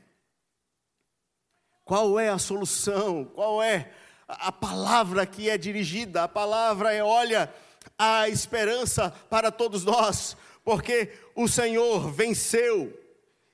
Qual 1.85 2.21
é 2.21 2.28
a 2.28 2.38
solução? 2.38 3.25
Qual 3.25 3.61
é 3.61 3.90
a 4.28 4.52
palavra 4.52 5.26
que 5.26 5.50
é 5.50 5.59
dirigida? 5.59 6.23
A 6.23 6.28
palavra 6.28 6.92
é: 6.94 7.02
olha, 7.02 7.52
a 7.98 8.28
esperança 8.28 9.10
para 9.30 9.50
todos 9.50 9.84
nós, 9.84 10.36
porque 10.64 11.10
o 11.34 11.48
Senhor 11.48 12.10
venceu. 12.10 12.92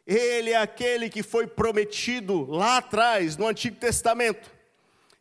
Ele 0.06 0.50
é 0.50 0.56
aquele 0.56 1.08
que 1.08 1.22
foi 1.22 1.46
prometido 1.46 2.50
lá 2.50 2.78
atrás, 2.78 3.36
no 3.36 3.46
Antigo 3.46 3.76
Testamento. 3.76 4.50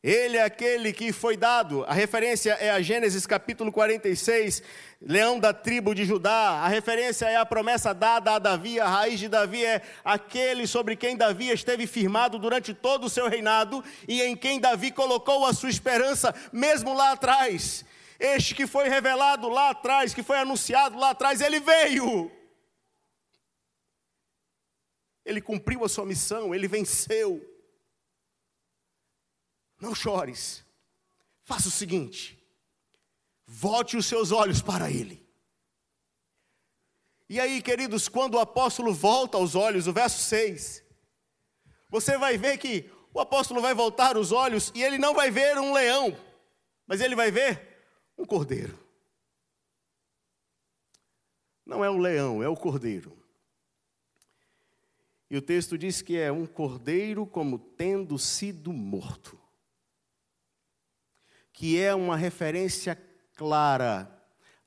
Ele 0.02 0.38
é 0.38 0.44
aquele 0.44 0.94
que 0.94 1.12
foi 1.12 1.36
dado, 1.36 1.84
a 1.86 1.94
referência 1.94 2.54
é 2.54 2.72
a 2.72 2.82
Gênesis 2.82 3.28
capítulo 3.28 3.70
46, 3.70 4.64
leão 5.02 5.38
da 5.38 5.52
tribo 5.52 5.94
de 5.94 6.06
Judá, 6.06 6.62
a 6.64 6.70
referência 6.70 7.26
é 7.26 7.36
a 7.36 7.46
promessa 7.46 7.94
dada 7.94 8.32
a 8.32 8.40
Davi, 8.40 8.80
a 8.80 8.88
raiz 8.88 9.20
de 9.20 9.28
Davi 9.28 9.66
é 9.66 9.82
aquele 10.06 10.66
sobre 10.66 10.96
quem 10.96 11.18
Davi 11.18 11.50
esteve 11.50 11.86
firmado 11.86 12.40
durante 12.40 12.74
todo 12.74 13.08
o 13.08 13.10
seu 13.10 13.28
reinado 13.28 13.84
e 14.08 14.22
em 14.22 14.38
quem 14.38 14.58
Davi 14.58 14.90
colocou 14.90 15.46
a 15.46 15.54
sua 15.54 15.70
esperança, 15.70 16.34
mesmo 16.54 16.94
lá 16.94 17.12
atrás. 17.12 17.84
Este 18.20 18.54
que 18.54 18.68
foi 18.68 18.90
revelado 18.90 19.48
lá 19.48 19.70
atrás, 19.70 20.14
que 20.14 20.22
foi 20.22 20.38
anunciado 20.38 20.98
lá 20.98 21.12
atrás, 21.12 21.40
ele 21.40 21.62
veio. 21.62 22.30
Ele 25.24 25.42
cumpriu 25.42 25.86
a 25.86 25.90
sua 25.90 26.06
missão, 26.06 26.54
ele 26.54 26.68
venceu. 26.68 27.42
Não 29.80 29.96
chores. 29.96 30.66
Faça 31.46 31.70
o 31.70 31.72
seguinte: 31.72 32.38
volte 33.46 33.96
os 33.96 34.06
seus 34.06 34.34
olhos 34.34 34.62
para 34.62 34.92
ele. 34.92 35.26
E 37.30 37.40
aí, 37.40 37.62
queridos, 37.62 38.10
quando 38.10 38.36
o 38.36 38.40
apóstolo 38.40 38.94
volta 38.94 39.38
aos 39.38 39.56
olhos, 39.56 39.88
o 39.88 39.94
verso 39.94 40.18
6, 40.24 40.84
você 41.88 42.18
vai 42.18 42.38
ver 42.38 42.58
que 42.58 42.92
o 43.14 43.20
apóstolo 43.22 43.62
vai 43.62 43.74
voltar 43.74 44.18
os 44.18 44.34
olhos 44.34 44.74
e 44.76 44.84
ele 44.84 44.98
não 44.98 45.14
vai 45.14 45.32
ver 45.32 45.58
um 45.58 45.72
leão, 45.72 46.18
mas 46.86 47.00
ele 47.00 47.16
vai 47.16 47.32
ver 47.32 47.69
um 48.20 48.26
cordeiro. 48.26 48.78
Não 51.66 51.84
é 51.84 51.90
o 51.90 51.98
leão, 51.98 52.44
é 52.44 52.50
o 52.50 52.58
cordeiro. 52.58 53.18
E 55.30 55.38
o 55.38 55.42
texto 55.42 55.78
diz 55.78 56.02
que 56.02 56.18
é 56.18 56.32
um 56.32 56.46
cordeiro 56.46 57.26
como 57.26 57.58
tendo 57.58 58.18
sido 58.18 58.74
morto. 58.74 59.40
Que 61.54 61.80
é 61.80 61.96
uma 61.96 62.18
referência 62.18 62.96
clara 63.36 64.12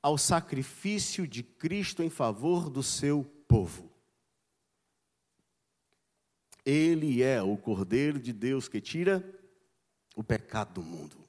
ao 0.01 0.17
sacrifício 0.17 1.27
de 1.27 1.43
Cristo 1.43 2.01
em 2.01 2.09
favor 2.09 2.69
do 2.69 2.81
seu 2.81 3.23
povo. 3.47 3.91
Ele 6.65 7.21
é 7.21 7.41
o 7.41 7.57
cordeiro 7.57 8.19
de 8.19 8.31
Deus 8.31 8.69
que 8.69 8.79
tira 8.79 9.23
o 10.15 10.23
pecado 10.23 10.75
do 10.75 10.81
mundo. 10.81 11.22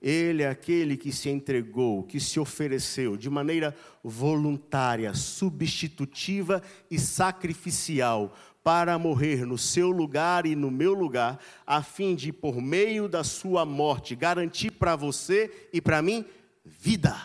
Ele 0.00 0.42
é 0.42 0.48
aquele 0.48 0.96
que 0.96 1.12
se 1.12 1.28
entregou, 1.28 2.04
que 2.04 2.20
se 2.20 2.38
ofereceu 2.38 3.16
de 3.16 3.28
maneira 3.28 3.74
voluntária, 4.02 5.12
substitutiva 5.14 6.62
e 6.90 6.98
sacrificial 6.98 8.34
para 8.62 8.98
morrer 8.98 9.46
no 9.46 9.56
seu 9.56 9.90
lugar 9.90 10.46
e 10.46 10.54
no 10.54 10.70
meu 10.70 10.92
lugar, 10.92 11.40
a 11.66 11.82
fim 11.82 12.14
de, 12.14 12.32
por 12.32 12.60
meio 12.60 13.08
da 13.08 13.24
sua 13.24 13.64
morte, 13.64 14.14
garantir 14.14 14.72
para 14.72 14.94
você 14.94 15.68
e 15.72 15.80
para 15.80 16.02
mim 16.02 16.24
vida. 16.64 17.16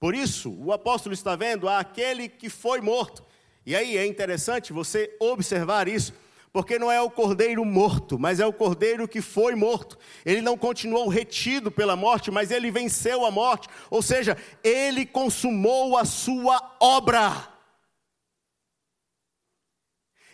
Por 0.00 0.14
isso, 0.14 0.50
o 0.50 0.72
apóstolo 0.72 1.12
está 1.12 1.36
vendo 1.36 1.68
aquele 1.68 2.28
que 2.28 2.48
foi 2.48 2.80
morto. 2.80 3.24
E 3.64 3.76
aí 3.76 3.96
é 3.96 4.04
interessante 4.04 4.72
você 4.72 5.14
observar 5.20 5.86
isso 5.86 6.12
porque 6.52 6.78
não 6.78 6.92
é 6.92 7.00
o 7.00 7.10
cordeiro 7.10 7.64
morto, 7.64 8.18
mas 8.18 8.38
é 8.38 8.46
o 8.46 8.52
cordeiro 8.52 9.08
que 9.08 9.22
foi 9.22 9.54
morto. 9.54 9.98
Ele 10.24 10.42
não 10.42 10.58
continuou 10.58 11.08
retido 11.08 11.70
pela 11.70 11.96
morte, 11.96 12.30
mas 12.30 12.50
ele 12.50 12.70
venceu 12.70 13.24
a 13.24 13.30
morte, 13.30 13.68
ou 13.88 14.02
seja, 14.02 14.36
ele 14.62 15.06
consumou 15.06 15.96
a 15.96 16.04
sua 16.04 16.76
obra. 16.78 17.48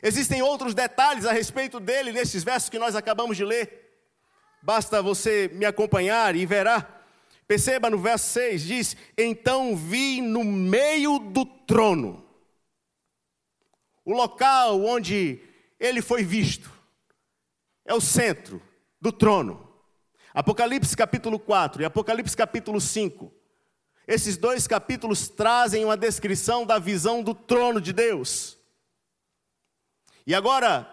Existem 0.03 0.43
outros 0.43 0.75
detalhes 0.75 1.25
a 1.25 1.33
respeito 1.33 1.79
dele 1.79 2.13
nesses 2.13 2.43
versos 2.43 2.69
que 2.69 2.79
nós 2.79 2.97
acabamos 2.97 3.37
de 3.37 3.45
ler. 3.45 3.87
Basta 4.61 5.01
você 5.01 5.49
me 5.55 5.65
acompanhar 5.65 6.35
e 6.35 6.45
verá. 6.45 6.97
Perceba 7.47 7.89
no 7.89 7.99
verso 7.99 8.27
6, 8.33 8.63
diz: 8.63 8.97
Então 9.17 9.77
vi 9.77 10.21
no 10.21 10.43
meio 10.45 11.19
do 11.19 11.45
trono, 11.45 12.25
o 14.05 14.13
local 14.13 14.85
onde 14.85 15.48
ele 15.79 16.03
foi 16.03 16.23
visto. 16.23 16.71
É 17.85 17.95
o 17.95 18.01
centro 18.01 18.61
do 19.01 19.13
trono. 19.13 19.69
Apocalipse 20.35 20.97
capítulo 20.97 21.39
4 21.39 21.83
e 21.83 21.85
Apocalipse 21.85 22.37
capítulo 22.37 22.81
5. 22.81 23.33
Esses 24.07 24.37
dois 24.37 24.67
capítulos 24.67 25.29
trazem 25.29 25.85
uma 25.85 25.97
descrição 25.97 26.65
da 26.65 26.79
visão 26.79 27.23
do 27.23 27.35
trono 27.35 27.81
de 27.81 27.93
Deus. 27.93 28.57
E 30.27 30.35
agora, 30.35 30.91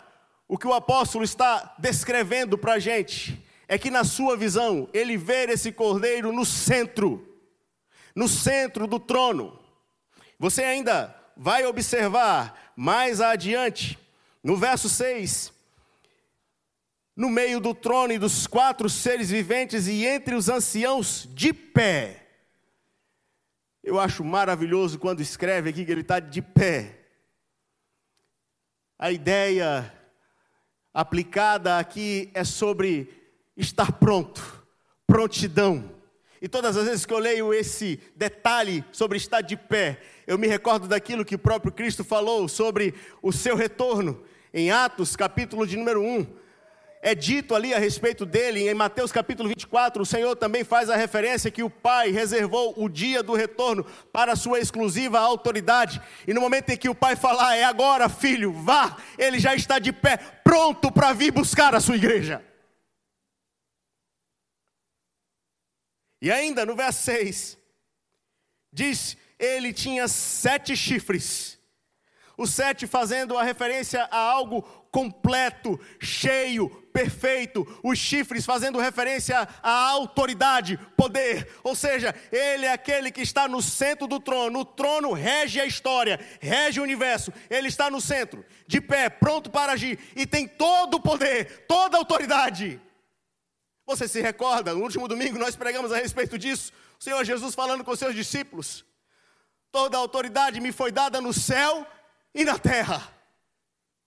o 0.47 0.57
que 0.57 0.67
o 0.67 0.73
apóstolo 0.73 1.23
está 1.23 1.75
descrevendo 1.79 2.57
para 2.57 2.73
a 2.73 2.79
gente 2.79 3.43
é 3.67 3.77
que, 3.77 3.89
na 3.89 4.03
sua 4.03 4.37
visão, 4.37 4.89
ele 4.93 5.17
vê 5.17 5.45
esse 5.45 5.71
cordeiro 5.71 6.31
no 6.31 6.45
centro, 6.45 7.37
no 8.15 8.27
centro 8.27 8.85
do 8.85 8.99
trono. 8.99 9.59
Você 10.37 10.63
ainda 10.63 11.15
vai 11.35 11.65
observar 11.65 12.73
mais 12.75 13.19
adiante 13.21 13.97
no 14.45 14.55
verso 14.55 14.87
6, 14.87 15.51
no 17.15 17.31
meio 17.31 17.59
do 17.59 17.73
trono 17.73 18.13
e 18.13 18.19
dos 18.19 18.45
quatro 18.45 18.87
seres 18.87 19.31
viventes 19.31 19.87
e 19.87 20.05
entre 20.05 20.35
os 20.35 20.49
anciãos 20.49 21.27
de 21.33 21.51
pé. 21.51 22.27
Eu 23.83 23.99
acho 23.99 24.23
maravilhoso 24.23 24.99
quando 24.99 25.19
escreve 25.19 25.71
aqui 25.71 25.83
que 25.83 25.91
ele 25.91 26.01
está 26.01 26.19
de 26.19 26.43
pé. 26.43 26.99
A 28.99 29.11
ideia 29.11 29.91
aplicada 30.93 31.79
aqui 31.79 32.29
é 32.35 32.43
sobre 32.43 33.09
estar 33.57 33.93
pronto, 33.93 34.63
prontidão. 35.07 35.91
E 36.39 36.47
todas 36.47 36.77
as 36.77 36.85
vezes 36.85 37.03
que 37.03 37.13
eu 37.13 37.17
leio 37.17 37.51
esse 37.51 37.99
detalhe 38.15 38.85
sobre 38.91 39.17
estar 39.17 39.41
de 39.41 39.57
pé, 39.57 39.99
eu 40.27 40.37
me 40.37 40.45
recordo 40.45 40.87
daquilo 40.87 41.25
que 41.25 41.33
o 41.33 41.39
próprio 41.39 41.71
Cristo 41.71 42.03
falou 42.03 42.47
sobre 42.47 42.93
o 43.23 43.31
seu 43.31 43.55
retorno 43.55 44.23
em 44.55 44.71
Atos, 44.71 45.17
capítulo 45.17 45.67
de 45.67 45.75
número 45.75 46.01
1, 46.01 46.25
é 47.01 47.13
dito 47.13 47.53
ali 47.53 47.73
a 47.73 47.77
respeito 47.77 48.25
dele, 48.25 48.69
em 48.69 48.73
Mateus 48.73 49.11
capítulo 49.11 49.49
24, 49.49 50.01
o 50.01 50.05
Senhor 50.05 50.33
também 50.37 50.63
faz 50.63 50.89
a 50.89 50.95
referência 50.95 51.51
que 51.51 51.61
o 51.61 51.69
Pai 51.69 52.09
reservou 52.09 52.73
o 52.77 52.87
dia 52.87 53.21
do 53.21 53.33
retorno 53.33 53.83
para 54.13 54.31
a 54.31 54.35
sua 54.35 54.61
exclusiva 54.61 55.19
autoridade. 55.19 56.01
E 56.25 56.33
no 56.33 56.39
momento 56.39 56.69
em 56.69 56.77
que 56.77 56.87
o 56.87 56.95
Pai 56.95 57.17
falar, 57.17 57.57
é 57.57 57.65
agora, 57.65 58.07
filho, 58.07 58.53
vá, 58.53 58.95
ele 59.17 59.39
já 59.39 59.53
está 59.53 59.77
de 59.77 59.91
pé, 59.91 60.15
pronto 60.41 60.89
para 60.89 61.11
vir 61.11 61.31
buscar 61.31 61.75
a 61.75 61.81
sua 61.81 61.97
igreja. 61.97 62.41
E 66.21 66.31
ainda 66.31 66.65
no 66.65 66.77
verso 66.77 67.03
6, 67.03 67.57
diz: 68.71 69.17
ele 69.37 69.73
tinha 69.73 70.07
sete 70.07 70.77
chifres 70.77 71.54
o 72.37 72.45
sete 72.45 72.85
fazendo 72.85 73.37
a 73.37 73.43
referência 73.43 74.07
a 74.11 74.17
algo 74.17 74.61
completo, 74.91 75.79
cheio, 75.99 76.69
perfeito. 76.93 77.67
Os 77.83 77.99
chifres 77.99 78.45
fazendo 78.45 78.79
referência 78.79 79.47
à 79.61 79.89
autoridade, 79.89 80.79
poder. 80.95 81.49
Ou 81.63 81.75
seja, 81.75 82.15
ele 82.31 82.65
é 82.65 82.71
aquele 82.71 83.11
que 83.11 83.21
está 83.21 83.47
no 83.47 83.61
centro 83.61 84.07
do 84.07 84.19
trono. 84.19 84.59
O 84.59 84.65
trono 84.65 85.11
rege 85.11 85.59
a 85.59 85.65
história, 85.65 86.19
rege 86.39 86.79
o 86.79 86.83
universo. 86.83 87.33
Ele 87.49 87.67
está 87.67 87.89
no 87.89 87.99
centro, 87.99 88.45
de 88.65 88.79
pé, 88.79 89.09
pronto 89.09 89.49
para 89.49 89.73
agir 89.73 89.99
e 90.15 90.25
tem 90.25 90.47
todo 90.47 90.95
o 90.95 91.01
poder, 91.01 91.65
toda 91.67 91.97
a 91.97 91.99
autoridade. 91.99 92.79
Você 93.85 94.07
se 94.07 94.21
recorda, 94.21 94.73
no 94.73 94.81
último 94.81 95.07
domingo 95.07 95.37
nós 95.37 95.55
pregamos 95.55 95.91
a 95.91 95.97
respeito 95.97 96.37
disso. 96.37 96.71
O 96.97 97.03
Senhor 97.03 97.23
Jesus 97.23 97.53
falando 97.53 97.83
com 97.83 97.95
seus 97.95 98.15
discípulos: 98.15 98.85
Toda 99.71 99.97
a 99.97 99.99
autoridade 99.99 100.61
me 100.61 100.71
foi 100.71 100.89
dada 100.89 101.19
no 101.19 101.33
céu 101.33 101.85
e 102.35 102.43
na 102.43 102.59
terra. 102.59 103.09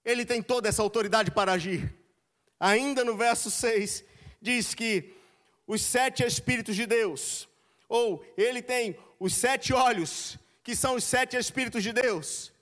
Ele 0.05 0.25
tem 0.25 0.43
toda 0.43 0.69
essa 0.69 0.83
autoridade 0.83 1.31
para 1.31 1.53
agir. 1.53 1.93
Ainda 2.61 3.05
no 3.05 3.17
verso 3.17 3.51
6, 3.51 4.05
diz 4.41 4.75
que 4.75 5.15
os 5.67 5.81
sete 5.83 6.23
Espíritos 6.23 6.77
de 6.77 6.87
Deus, 6.87 7.49
ou 7.89 8.25
ele 8.37 8.61
tem 8.63 8.97
os 9.19 9.35
sete 9.35 9.73
olhos, 9.73 10.39
que 10.63 10.77
são 10.77 10.95
os 10.95 11.05
sete 11.05 11.37
Espíritos 11.37 11.83
de 11.83 11.93
Deus. 11.93 12.53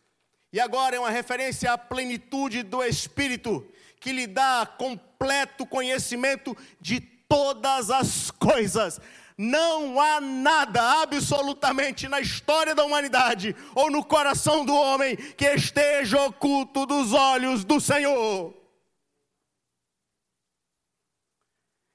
E 0.52 0.60
agora 0.60 0.96
é 0.96 1.00
uma 1.00 1.10
referência 1.10 1.72
à 1.72 1.78
plenitude 1.78 2.62
do 2.62 2.82
Espírito, 2.82 3.66
que 4.00 4.12
lhe 4.12 4.26
dá 4.26 4.66
completo 4.78 5.66
conhecimento 5.66 6.56
de 6.80 7.00
todas 7.00 7.90
as 7.90 8.30
coisas. 8.30 9.00
Não 9.38 10.00
há 10.00 10.18
nada 10.18 11.02
absolutamente 11.02 12.08
na 12.08 12.20
história 12.20 12.74
da 12.74 12.84
humanidade 12.84 13.54
ou 13.74 13.90
no 13.90 14.02
coração 14.02 14.64
do 14.64 14.74
homem 14.74 15.14
que 15.14 15.44
esteja 15.52 16.22
oculto 16.22 16.86
dos 16.86 17.12
olhos 17.12 17.62
do 17.62 17.78
Senhor. 17.78 18.56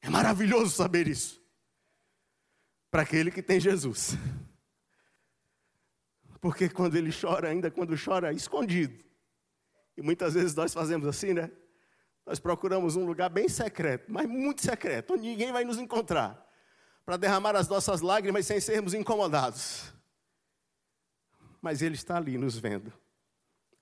É 0.03 0.09
maravilhoso 0.09 0.75
saber 0.75 1.07
isso. 1.07 1.41
Para 2.91 3.01
aquele 3.01 3.31
que 3.31 3.41
tem 3.41 3.59
Jesus. 3.59 4.15
Porque 6.39 6.69
quando 6.69 6.95
ele 6.95 7.11
chora, 7.11 7.49
ainda 7.49 7.71
quando 7.71 7.95
chora 7.97 8.33
escondido. 8.33 9.03
E 9.97 10.01
muitas 10.03 10.35
vezes 10.35 10.53
nós 10.53 10.73
fazemos 10.73 11.07
assim, 11.07 11.33
né? 11.33 11.49
Nós 12.23 12.39
procuramos 12.39 12.95
um 12.95 13.05
lugar 13.05 13.29
bem 13.29 13.49
secreto, 13.49 14.11
mas 14.11 14.27
muito 14.27 14.61
secreto, 14.61 15.13
onde 15.13 15.23
ninguém 15.23 15.51
vai 15.51 15.63
nos 15.63 15.79
encontrar 15.79 16.50
para 17.05 17.17
derramar 17.17 17.55
as 17.55 17.67
nossas 17.67 18.01
lágrimas 18.01 18.45
sem 18.45 18.59
sermos 18.59 18.93
incomodados. 18.93 19.93
Mas 21.61 21.81
Ele 21.81 21.95
está 21.95 22.17
ali 22.17 22.37
nos 22.37 22.57
vendo, 22.57 22.91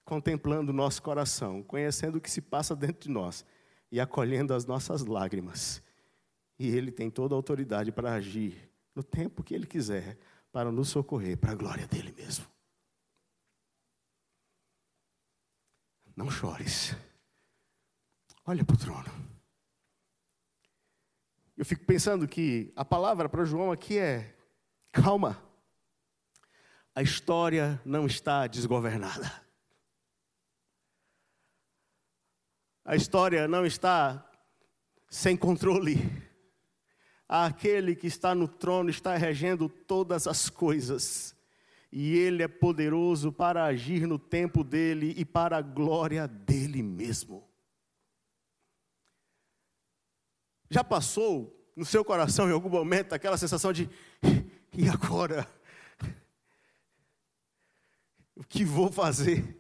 contemplando 0.04 0.72
o 0.72 0.76
nosso 0.76 1.02
coração, 1.02 1.64
conhecendo 1.64 2.18
o 2.18 2.22
que 2.22 2.30
se 2.30 2.42
passa 2.42 2.76
dentro 2.76 3.08
de 3.08 3.10
nós 3.10 3.46
e 3.92 4.00
acolhendo 4.00 4.54
as 4.54 4.66
nossas 4.66 5.06
lágrimas. 5.06 5.82
E 6.58 6.68
Ele 6.68 6.92
tem 6.92 7.10
toda 7.10 7.34
a 7.34 7.38
autoridade 7.38 7.92
para 7.92 8.14
agir 8.14 8.70
no 8.94 9.04
tempo 9.04 9.44
que 9.44 9.54
Ele 9.54 9.66
quiser, 9.66 10.18
para 10.52 10.72
nos 10.72 10.90
socorrer, 10.90 11.38
para 11.38 11.52
a 11.52 11.56
glória 11.56 11.88
dele 11.88 12.12
mesmo. 12.12 12.46
Não 16.16 16.30
chores. 16.30 16.96
Olha 18.46 18.66
para 18.66 18.76
o 18.76 18.80
trono. 18.80 19.39
Eu 21.60 21.66
fico 21.66 21.84
pensando 21.84 22.26
que 22.26 22.72
a 22.74 22.86
palavra 22.86 23.28
para 23.28 23.44
João 23.44 23.70
aqui 23.70 23.98
é: 23.98 24.34
calma, 24.94 25.44
a 26.96 27.02
história 27.02 27.82
não 27.84 28.06
está 28.06 28.48
desgovernada. 28.48 29.30
A 32.86 32.96
história 32.96 33.46
não 33.46 33.66
está 33.66 34.26
sem 35.10 35.36
controle. 35.36 35.98
Aquele 37.28 37.94
que 37.94 38.08
está 38.08 38.34
no 38.34 38.48
trono 38.48 38.90
está 38.90 39.18
regendo 39.18 39.68
todas 39.68 40.28
as 40.28 40.50
coisas. 40.50 41.36
E 41.92 42.16
ele 42.16 42.42
é 42.42 42.48
poderoso 42.48 43.34
para 43.34 43.66
agir 43.66 44.08
no 44.08 44.18
tempo 44.18 44.64
dele 44.64 45.14
e 45.18 45.26
para 45.26 45.58
a 45.58 45.62
glória 45.62 46.26
dele 46.26 46.82
mesmo. 46.82 47.49
Já 50.70 50.84
passou 50.84 51.56
no 51.76 51.86
seu 51.86 52.04
coração 52.06 52.50
em 52.50 52.52
algum 52.52 52.70
momento 52.70 53.14
aquela 53.14 53.38
sensação 53.38 53.74
de 53.74 53.90
e 54.74 54.88
agora? 54.88 55.48
O 58.36 58.44
que 58.44 58.64
vou 58.64 58.92
fazer? 58.92 59.60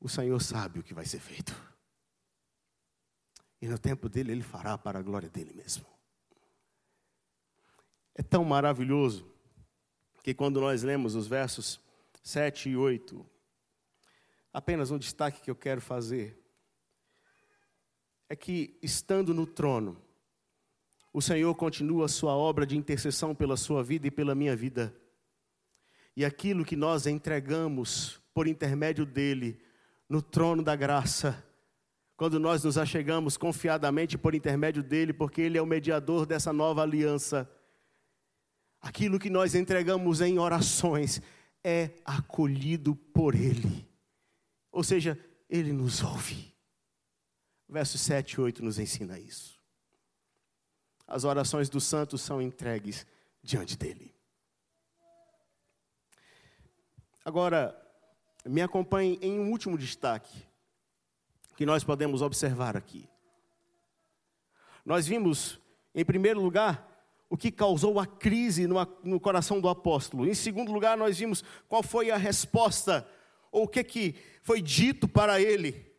O 0.00 0.08
Senhor 0.08 0.40
sabe 0.40 0.78
o 0.78 0.82
que 0.82 0.94
vai 0.94 1.06
ser 1.06 1.18
feito. 1.18 1.54
E 3.60 3.66
no 3.66 3.78
tempo 3.78 4.08
dele, 4.08 4.32
ele 4.32 4.42
fará 4.42 4.76
para 4.76 4.98
a 4.98 5.02
glória 5.02 5.28
dele 5.28 5.54
mesmo. 5.54 5.86
É 8.14 8.22
tão 8.22 8.44
maravilhoso 8.44 9.34
que 10.22 10.34
quando 10.34 10.60
nós 10.60 10.82
lemos 10.82 11.14
os 11.14 11.26
versos 11.26 11.80
7 12.22 12.70
e 12.70 12.76
8, 12.76 13.26
apenas 14.52 14.90
um 14.90 14.98
destaque 14.98 15.40
que 15.40 15.50
eu 15.50 15.56
quero 15.56 15.80
fazer 15.80 16.43
é 18.34 18.36
que, 18.36 18.76
estando 18.82 19.32
no 19.32 19.46
trono, 19.46 19.96
o 21.12 21.22
Senhor 21.22 21.54
continua 21.54 22.06
a 22.06 22.08
sua 22.08 22.34
obra 22.34 22.66
de 22.66 22.76
intercessão 22.76 23.32
pela 23.32 23.56
sua 23.56 23.80
vida 23.80 24.08
e 24.08 24.10
pela 24.10 24.34
minha 24.34 24.56
vida. 24.56 24.92
E 26.16 26.24
aquilo 26.24 26.64
que 26.64 26.74
nós 26.74 27.06
entregamos 27.06 28.20
por 28.34 28.48
intermédio 28.48 29.06
dele 29.06 29.60
no 30.08 30.20
trono 30.20 30.64
da 30.64 30.74
graça, 30.74 31.44
quando 32.16 32.40
nós 32.40 32.64
nos 32.64 32.76
achegamos 32.76 33.36
confiadamente 33.36 34.18
por 34.18 34.34
intermédio 34.34 34.82
dele, 34.82 35.12
porque 35.12 35.40
ele 35.40 35.56
é 35.56 35.62
o 35.62 35.66
mediador 35.66 36.26
dessa 36.26 36.52
nova 36.52 36.82
aliança. 36.82 37.48
Aquilo 38.80 39.20
que 39.20 39.30
nós 39.30 39.54
entregamos 39.54 40.20
em 40.20 40.40
orações 40.40 41.22
é 41.62 41.90
acolhido 42.04 42.96
por 42.96 43.36
ele. 43.36 43.88
Ou 44.72 44.82
seja, 44.82 45.16
ele 45.48 45.72
nos 45.72 46.02
ouve. 46.02 46.53
Versos 47.68 48.00
7 48.02 48.32
e 48.32 48.40
8 48.40 48.64
nos 48.64 48.78
ensina 48.78 49.18
isso. 49.18 49.58
As 51.06 51.24
orações 51.24 51.68
dos 51.68 51.84
santos 51.84 52.20
são 52.22 52.40
entregues 52.40 53.06
diante 53.42 53.76
dele. 53.76 54.14
Agora, 57.24 57.74
me 58.44 58.60
acompanhe 58.60 59.18
em 59.22 59.38
um 59.38 59.50
último 59.50 59.78
destaque 59.78 60.46
que 61.56 61.64
nós 61.64 61.82
podemos 61.84 62.20
observar 62.20 62.76
aqui. 62.76 63.08
Nós 64.84 65.06
vimos, 65.06 65.58
em 65.94 66.04
primeiro 66.04 66.42
lugar, 66.42 66.90
o 67.30 67.36
que 67.36 67.50
causou 67.50 67.98
a 67.98 68.06
crise 68.06 68.66
no, 68.66 68.76
no, 69.02 69.18
coração 69.18 69.60
do 69.60 69.68
apóstolo. 69.68 70.28
Em 70.28 70.34
segundo 70.34 70.70
lugar, 70.72 70.96
nós 70.96 71.18
vimos 71.18 71.42
qual 71.68 71.82
foi 71.82 72.10
a 72.10 72.16
resposta, 72.16 73.08
ou 73.50 73.64
o 73.64 73.68
que, 73.68 73.82
que 73.82 74.14
foi 74.42 74.60
dito 74.60 75.08
para 75.08 75.40
ele. 75.40 75.93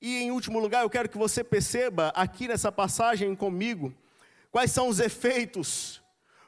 E 0.00 0.22
em 0.22 0.30
último 0.30 0.58
lugar, 0.58 0.82
eu 0.82 0.90
quero 0.90 1.08
que 1.08 1.18
você 1.18 1.42
perceba 1.42 2.12
aqui 2.14 2.46
nessa 2.46 2.70
passagem 2.70 3.34
comigo, 3.34 3.92
quais 4.50 4.70
são 4.70 4.88
os 4.88 5.00
efeitos, 5.00 6.00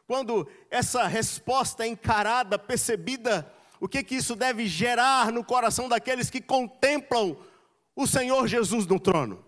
quando 0.06 0.48
essa 0.70 1.06
resposta 1.06 1.84
é 1.84 1.88
encarada, 1.88 2.58
percebida, 2.58 3.50
o 3.80 3.88
que, 3.88 4.02
que 4.02 4.16
isso 4.16 4.36
deve 4.36 4.66
gerar 4.66 5.32
no 5.32 5.44
coração 5.44 5.88
daqueles 5.88 6.28
que 6.28 6.40
contemplam 6.40 7.36
o 7.96 8.06
Senhor 8.06 8.46
Jesus 8.46 8.86
no 8.86 9.00
trono? 9.00 9.44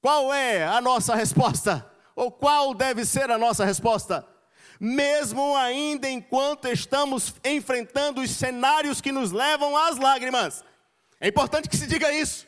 Qual 0.00 0.34
é 0.34 0.64
a 0.66 0.80
nossa 0.80 1.14
resposta? 1.14 1.88
Ou 2.16 2.30
qual 2.30 2.74
deve 2.74 3.04
ser 3.04 3.30
a 3.30 3.38
nossa 3.38 3.64
resposta? 3.64 4.26
Mesmo 4.80 5.56
ainda 5.56 6.10
enquanto 6.10 6.66
estamos 6.66 7.34
enfrentando 7.44 8.20
os 8.20 8.30
cenários 8.30 9.00
que 9.00 9.12
nos 9.12 9.30
levam 9.30 9.76
às 9.76 9.96
lágrimas. 9.96 10.64
É 11.22 11.28
importante 11.28 11.70
que 11.70 11.76
se 11.78 11.86
diga 11.86 12.12
isso. 12.12 12.46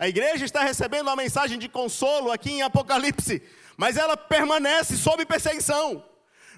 A 0.00 0.08
igreja 0.08 0.44
está 0.44 0.64
recebendo 0.64 1.06
uma 1.06 1.14
mensagem 1.14 1.56
de 1.56 1.68
consolo 1.68 2.32
aqui 2.32 2.50
em 2.50 2.62
Apocalipse, 2.62 3.40
mas 3.76 3.96
ela 3.96 4.16
permanece 4.16 4.96
sob 4.96 5.24
perseguição. 5.24 6.04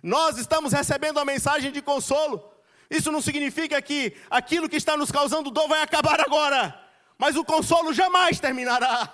Nós 0.03 0.39
estamos 0.39 0.73
recebendo 0.73 1.21
a 1.21 1.27
mensagem 1.27 1.71
de 1.71 1.83
consolo. 1.83 2.43
Isso 2.89 3.13
não 3.13 3.21
significa 3.21 3.83
que 3.83 4.17
aquilo 4.31 4.67
que 4.67 4.77
está 4.77 4.97
nos 4.97 5.13
causando 5.13 5.51
dor 5.51 5.69
vai 5.69 5.83
acabar 5.83 6.19
agora 6.23 6.87
mas 7.19 7.37
o 7.37 7.45
consolo 7.45 7.93
jamais 7.93 8.39
terminará. 8.39 9.13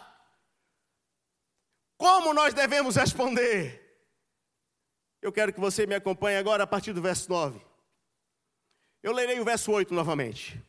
Como 1.96 2.34
nós 2.34 2.52
devemos 2.52 2.96
responder? 2.96 3.80
Eu 5.20 5.32
quero 5.32 5.52
que 5.52 5.60
você 5.60 5.86
me 5.86 5.94
acompanhe 5.94 6.36
agora 6.36 6.64
a 6.64 6.66
partir 6.66 6.92
do 6.92 7.00
verso 7.00 7.30
9. 7.30 7.64
Eu 9.02 9.12
lerei 9.12 9.38
o 9.38 9.44
verso 9.44 9.70
8 9.70 9.94
novamente. 9.94 10.60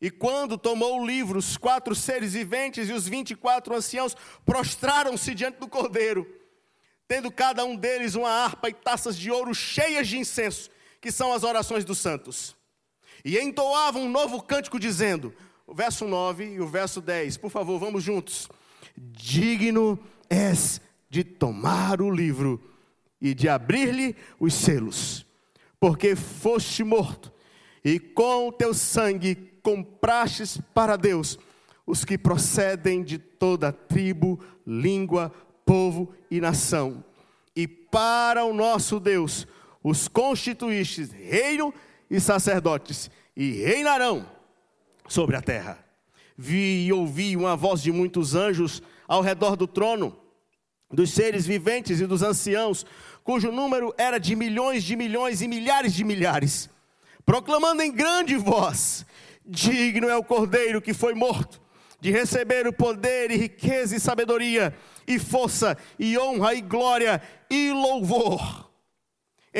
E 0.00 0.10
quando 0.10 0.56
tomou 0.56 1.00
o 1.00 1.06
livro, 1.06 1.38
os 1.38 1.56
quatro 1.56 1.94
seres 1.94 2.32
viventes 2.32 2.88
e 2.88 2.92
os 2.92 3.08
vinte 3.08 3.32
e 3.32 3.36
quatro 3.36 3.74
anciãos 3.74 4.16
prostraram-se 4.46 5.34
diante 5.34 5.58
do 5.58 5.66
cordeiro, 5.66 6.26
tendo 7.08 7.32
cada 7.32 7.64
um 7.64 7.74
deles 7.74 8.14
uma 8.14 8.30
harpa 8.30 8.68
e 8.68 8.74
taças 8.74 9.16
de 9.16 9.30
ouro 9.30 9.54
cheias 9.54 10.06
de 10.06 10.18
incenso, 10.18 10.70
que 11.00 11.10
são 11.10 11.32
as 11.32 11.42
orações 11.42 11.84
dos 11.84 11.98
santos. 11.98 12.56
E 13.24 13.38
entoavam 13.38 14.02
um 14.02 14.10
novo 14.10 14.40
cântico, 14.40 14.78
dizendo: 14.78 15.34
o 15.66 15.74
verso 15.74 16.06
9 16.06 16.44
e 16.44 16.60
o 16.60 16.66
verso 16.66 17.00
10. 17.00 17.36
Por 17.36 17.50
favor, 17.50 17.78
vamos 17.78 18.02
juntos. 18.02 18.48
Digno 18.96 19.98
és 20.30 20.80
de 21.10 21.24
tomar 21.24 22.00
o 22.00 22.10
livro 22.10 22.62
e 23.20 23.34
de 23.34 23.48
abrir-lhe 23.48 24.14
os 24.38 24.54
selos, 24.54 25.26
porque 25.80 26.14
foste 26.14 26.84
morto, 26.84 27.32
e 27.84 27.98
com 27.98 28.48
o 28.48 28.52
teu 28.52 28.72
sangue 28.72 29.34
comprastes 29.68 30.58
para 30.72 30.96
Deus 30.96 31.38
os 31.86 32.02
que 32.02 32.16
procedem 32.16 33.02
de 33.02 33.18
toda 33.18 33.70
tribo, 33.70 34.40
língua, 34.66 35.30
povo 35.66 36.10
e 36.30 36.40
nação. 36.40 37.04
E 37.54 37.68
para 37.68 38.46
o 38.46 38.54
nosso 38.54 38.98
Deus 38.98 39.46
os 39.84 40.08
constituístes 40.08 41.12
reino 41.12 41.72
e 42.10 42.18
sacerdotes, 42.18 43.10
e 43.36 43.62
reinarão 43.62 44.26
sobre 45.06 45.36
a 45.36 45.42
terra. 45.42 45.78
Vi 46.36 46.86
e 46.86 46.92
ouvi 46.92 47.36
uma 47.36 47.54
voz 47.54 47.82
de 47.82 47.92
muitos 47.92 48.34
anjos 48.34 48.82
ao 49.06 49.20
redor 49.20 49.54
do 49.54 49.66
trono, 49.66 50.16
dos 50.90 51.10
seres 51.10 51.44
viventes 51.44 52.00
e 52.00 52.06
dos 52.06 52.22
anciãos, 52.22 52.86
cujo 53.22 53.52
número 53.52 53.94
era 53.98 54.18
de 54.18 54.34
milhões 54.34 54.82
de 54.82 54.96
milhões 54.96 55.42
e 55.42 55.48
milhares 55.48 55.92
de 55.92 56.04
milhares, 56.04 56.70
proclamando 57.26 57.82
em 57.82 57.92
grande 57.92 58.34
voz: 58.36 59.04
Digno 59.48 60.08
é 60.08 60.16
o 60.16 60.22
cordeiro 60.22 60.82
que 60.82 60.92
foi 60.92 61.14
morto, 61.14 61.60
de 61.98 62.10
receber 62.10 62.66
o 62.66 62.72
poder 62.72 63.30
e 63.30 63.36
riqueza 63.36 63.96
e 63.96 64.00
sabedoria, 64.00 64.76
e 65.06 65.18
força 65.18 65.76
e 65.98 66.18
honra 66.18 66.54
e 66.54 66.60
glória 66.60 67.22
e 67.50 67.72
louvor 67.72 68.68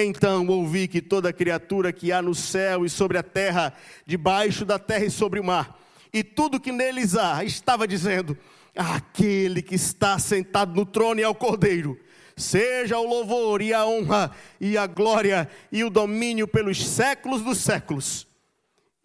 então 0.00 0.46
ouvi 0.46 0.86
que 0.86 1.00
toda 1.00 1.32
criatura 1.32 1.92
que 1.92 2.12
há 2.12 2.20
no 2.20 2.34
céu 2.34 2.84
e 2.84 2.90
sobre 2.90 3.18
a 3.18 3.22
terra, 3.22 3.72
debaixo 4.06 4.64
da 4.64 4.78
terra 4.78 5.04
e 5.04 5.10
sobre 5.10 5.40
o 5.40 5.44
mar, 5.44 5.78
e 6.12 6.22
tudo 6.22 6.60
que 6.60 6.72
neles 6.72 7.16
há, 7.16 7.44
estava 7.44 7.86
dizendo: 7.86 8.36
Aquele 8.76 9.62
que 9.62 9.74
está 9.74 10.18
sentado 10.18 10.74
no 10.74 10.86
trono 10.86 11.20
e 11.20 11.24
ao 11.24 11.34
cordeiro, 11.34 11.98
seja 12.36 12.98
o 12.98 13.08
louvor 13.08 13.60
e 13.60 13.72
a 13.72 13.84
honra 13.84 14.30
e 14.60 14.76
a 14.76 14.86
glória 14.86 15.48
e 15.72 15.82
o 15.82 15.90
domínio 15.90 16.46
pelos 16.46 16.86
séculos 16.86 17.42
dos 17.42 17.58
séculos. 17.58 18.26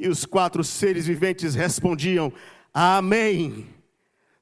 E 0.03 0.09
os 0.09 0.25
quatro 0.25 0.65
seres 0.65 1.07
viventes 1.07 1.55
respondiam: 1.55 2.33
Amém. 2.73 3.73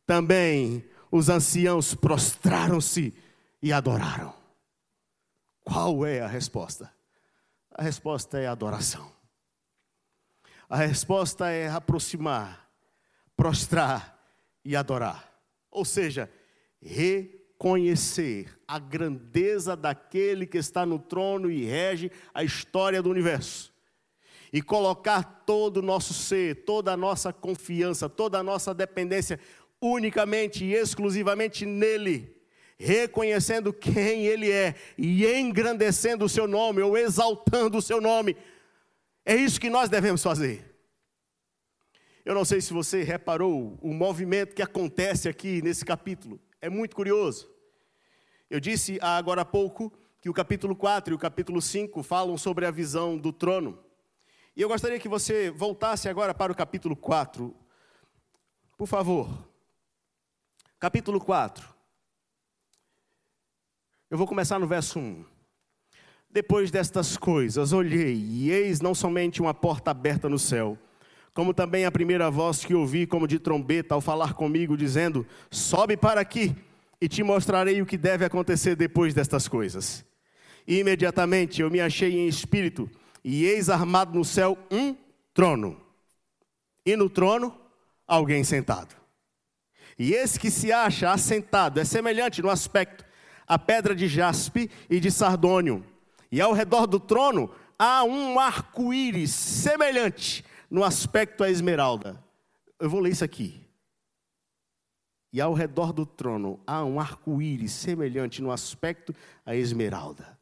Também 0.08 0.84
os 1.12 1.30
anciãos 1.30 1.93
prostraram-se 1.93 3.13
e 3.62 3.71
adoraram. 3.71 4.34
Qual 5.63 6.04
é 6.04 6.19
a 6.19 6.26
resposta? 6.26 6.91
A 7.69 7.84
resposta 7.84 8.39
é 8.39 8.47
adoração. 8.47 9.12
A 10.67 10.78
resposta 10.78 11.47
é 11.52 11.69
aproximar, 11.69 12.67
prostrar 13.38 14.19
e 14.65 14.76
adorar. 14.76 15.32
Ou 15.69 15.86
seja, 15.86 16.28
reconhecer 16.82 18.60
a 18.67 18.80
grandeza 18.80 19.76
daquele 19.76 20.47
que 20.47 20.58
está 20.58 20.88
no 20.88 20.97
trono 20.97 21.52
e 21.52 21.65
rege 21.65 22.12
a 22.34 22.43
história 22.43 23.00
do 23.00 23.12
universo. 23.12 23.70
E 24.51 24.61
colocar 24.61 25.43
todo 25.45 25.77
o 25.77 25.81
nosso 25.81 26.13
ser, 26.13 26.65
toda 26.65 26.91
a 26.91 26.97
nossa 26.97 27.31
confiança, 27.31 28.09
toda 28.09 28.39
a 28.39 28.43
nossa 28.43 28.73
dependência 28.73 29.39
unicamente 29.81 30.65
e 30.65 30.73
exclusivamente 30.73 31.65
nele 31.65 32.41
reconhecendo 32.81 33.71
quem 33.71 34.25
Ele 34.25 34.51
é 34.51 34.73
e 34.97 35.23
engrandecendo 35.25 36.25
o 36.25 36.29
seu 36.29 36.47
nome 36.47 36.81
ou 36.81 36.97
exaltando 36.97 37.77
o 37.77 37.81
seu 37.81 38.01
nome. 38.01 38.35
É 39.23 39.35
isso 39.35 39.61
que 39.61 39.69
nós 39.69 39.87
devemos 39.87 40.23
fazer. 40.23 40.67
Eu 42.25 42.33
não 42.33 42.43
sei 42.43 42.59
se 42.59 42.73
você 42.73 43.03
reparou 43.03 43.77
o 43.81 43.93
movimento 43.93 44.55
que 44.55 44.63
acontece 44.63 45.29
aqui 45.29 45.61
nesse 45.61 45.85
capítulo. 45.85 46.39
É 46.59 46.69
muito 46.69 46.95
curioso. 46.95 47.49
Eu 48.49 48.59
disse 48.59 48.97
agora 48.99 49.41
há 49.41 49.45
pouco 49.45 49.93
que 50.19 50.29
o 50.29 50.33
capítulo 50.33 50.75
4 50.75 51.13
e 51.13 51.15
o 51.15 51.19
capítulo 51.19 51.61
5 51.61 52.01
falam 52.01 52.35
sobre 52.35 52.65
a 52.65 52.71
visão 52.71 53.15
do 53.15 53.31
trono. 53.31 53.77
E 54.55 54.61
eu 54.61 54.67
gostaria 54.67 54.99
que 54.99 55.07
você 55.07 55.49
voltasse 55.49 56.09
agora 56.09 56.33
para 56.33 56.51
o 56.51 56.55
capítulo 56.55 56.95
4. 56.95 57.55
Por 58.77 58.87
favor. 58.87 59.29
Capítulo 60.77 61.21
4. 61.21 61.67
Eu 64.09 64.17
vou 64.17 64.27
começar 64.27 64.59
no 64.59 64.67
verso 64.67 64.99
1. 64.99 65.23
Depois 66.29 66.69
destas 66.69 67.15
coisas, 67.15 67.71
olhei, 67.71 68.15
e 68.15 68.51
eis 68.51 68.81
não 68.81 68.93
somente 68.93 69.41
uma 69.41 69.53
porta 69.53 69.91
aberta 69.91 70.27
no 70.27 70.39
céu, 70.39 70.77
como 71.33 71.53
também 71.53 71.85
a 71.85 71.91
primeira 71.91 72.29
voz 72.29 72.65
que 72.65 72.73
ouvi, 72.73 73.05
como 73.05 73.27
de 73.27 73.39
trombeta, 73.39 73.95
ao 73.95 74.01
falar 74.01 74.33
comigo, 74.33 74.75
dizendo: 74.75 75.25
Sobe 75.49 75.95
para 75.95 76.19
aqui, 76.19 76.55
e 76.99 77.07
te 77.07 77.23
mostrarei 77.23 77.81
o 77.81 77.85
que 77.85 77.97
deve 77.97 78.25
acontecer 78.25 78.75
depois 78.75 79.13
destas 79.13 79.47
coisas. 79.47 80.05
E 80.67 80.77
imediatamente 80.77 81.61
eu 81.61 81.69
me 81.69 81.81
achei 81.81 82.17
em 82.17 82.27
espírito, 82.27 82.89
e 83.23 83.45
eis 83.45 83.69
armado 83.69 84.17
no 84.17 84.25
céu 84.25 84.57
um 84.69 84.95
trono, 85.34 85.79
e 86.86 86.95
no 86.95 87.10
trono 87.10 87.55
alguém 88.07 88.43
sentado. 88.43 88.95
E 89.97 90.13
esse 90.13 90.39
que 90.39 90.49
se 90.49 90.71
acha 90.71 91.12
assentado 91.12 91.79
é 91.79 91.86
semelhante 91.86 92.41
no 92.41 92.49
aspecto 92.49 93.05
à 93.47 93.60
pedra 93.60 93.95
de 93.95 94.07
jaspe 94.07 94.69
e 94.89 94.99
de 94.99 95.12
sardônio, 95.12 95.86
e 96.31 96.41
ao 96.41 96.53
redor 96.53 96.88
do 96.88 96.99
trono 96.99 97.53
há 97.77 98.03
um 98.03 98.39
arco-íris 98.39 99.31
semelhante 99.31 100.45
no 100.69 100.84
aspecto 100.84 101.43
à 101.43 101.49
esmeralda. 101.49 102.23
Eu 102.79 102.89
vou 102.89 102.99
ler 102.99 103.12
isso 103.12 103.23
aqui. 103.23 103.62
E 105.34 105.39
ao 105.39 105.53
redor 105.53 105.93
do 105.93 106.05
trono 106.05 106.60
há 106.65 106.84
um 106.84 106.99
arco-íris 106.99 107.71
semelhante 107.71 108.41
no 108.41 108.51
aspecto 108.51 109.15
à 109.45 109.55
esmeralda. 109.55 110.38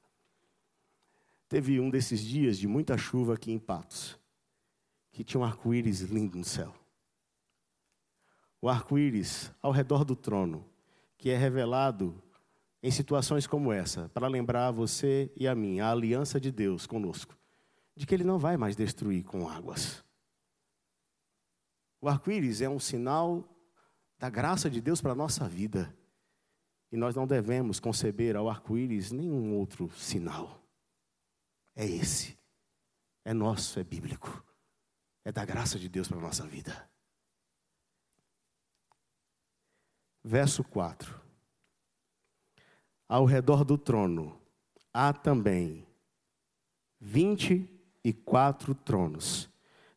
Teve 1.50 1.80
um 1.80 1.90
desses 1.90 2.22
dias 2.22 2.60
de 2.60 2.68
muita 2.68 2.96
chuva 2.96 3.34
aqui 3.34 3.52
em 3.52 3.58
Patos, 3.58 4.20
que 5.12 5.24
tinha 5.24 5.42
um 5.42 5.44
arco-íris 5.44 6.02
lindo 6.02 6.38
no 6.38 6.44
céu. 6.46 6.72
O 8.62 8.70
arco-íris 8.70 9.52
ao 9.60 9.72
redor 9.72 10.06
do 10.06 10.16
trono, 10.16 10.64
que 11.18 11.32
é 11.32 11.36
revelado 11.36 12.14
em 12.84 12.92
situações 12.92 13.48
como 13.48 13.74
essa, 13.74 14.10
para 14.10 14.28
lembrar 14.28 14.70
você 14.70 15.32
e 15.36 15.48
a 15.48 15.56
mim 15.56 15.80
a 15.80 15.90
aliança 15.90 16.40
de 16.40 16.52
Deus 16.52 16.86
conosco, 16.86 17.36
de 17.96 18.06
que 18.06 18.14
Ele 18.14 18.24
não 18.24 18.38
vai 18.38 18.56
mais 18.56 18.76
destruir 18.76 19.24
com 19.24 19.50
águas. 19.50 20.04
O 22.00 22.08
arco-íris 22.08 22.62
é 22.62 22.70
um 22.70 22.80
sinal 22.80 23.44
da 24.20 24.30
graça 24.30 24.70
de 24.70 24.80
Deus 24.80 25.02
para 25.02 25.14
a 25.14 25.16
nossa 25.16 25.50
vida. 25.50 25.92
E 26.92 26.96
nós 26.96 27.16
não 27.16 27.26
devemos 27.26 27.80
conceber 27.80 28.36
ao 28.36 28.48
arco-íris 28.48 29.12
nenhum 29.12 29.56
outro 29.56 29.90
sinal 29.96 30.60
é 31.80 31.86
esse. 31.86 32.38
É 33.24 33.34
nosso, 33.34 33.80
é 33.80 33.84
bíblico. 33.86 34.44
É 35.24 35.32
da 35.32 35.46
graça 35.46 35.80
de 35.80 35.88
Deus 35.88 36.10
para 36.10 36.18
a 36.18 36.22
nossa 36.22 36.46
vida. 36.46 36.90
Verso 40.22 40.62
4. 40.62 41.18
Ao 43.08 43.24
redor 43.24 43.64
do 43.64 43.78
trono 43.78 44.38
há 44.94 45.14
também 45.14 45.88
vinte 47.00 47.70
e 48.04 48.12
quatro 48.12 48.76
tronos, 48.76 49.50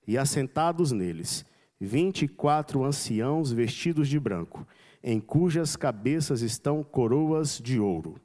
e 0.07 0.16
assentados 0.16 0.92
neles 0.92 1.45
vinte 1.81 2.27
e 2.27 2.29
quatro 2.29 2.85
anciãos 2.85 3.51
vestidos 3.51 4.09
de 4.09 4.21
branco, 4.21 4.64
em 5.03 5.18
cujas 5.18 5.75
cabeças 5.75 6.40
estão 6.40 6.85
coroas 6.85 7.59
de 7.59 7.81
ouro. 7.81 8.21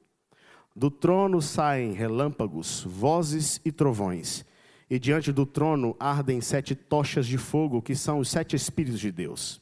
Do 0.78 0.92
trono 0.92 1.42
saem 1.42 1.94
relâmpagos, 1.94 2.84
vozes 2.84 3.60
e 3.66 3.72
trovões, 3.72 4.46
e 4.88 5.00
diante 5.00 5.32
do 5.32 5.44
trono 5.44 5.96
ardem 6.00 6.40
sete 6.40 6.76
tochas 6.76 7.26
de 7.26 7.36
fogo, 7.36 7.82
que 7.82 7.96
são 7.96 8.20
os 8.20 8.30
sete 8.30 8.56
Espíritos 8.56 9.00
de 9.00 9.12
Deus. 9.12 9.60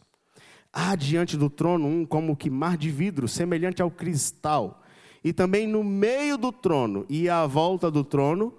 Há 0.73 0.93
diante 0.93 1.37
do 1.37 1.49
trono 1.49 1.87
um 1.87 2.05
como 2.05 2.35
que 2.35 2.49
mar 2.49 2.75
de 2.75 2.91
vidro, 2.91 3.29
semelhante 3.29 3.81
ao 3.81 3.89
cristal, 3.89 4.83
e 5.23 5.31
também 5.31 5.65
no 5.65 5.85
meio 5.85 6.37
do 6.37 6.51
trono 6.51 7.05
e 7.07 7.29
à 7.29 7.47
volta 7.47 7.89
do 7.89 8.03
trono, 8.03 8.53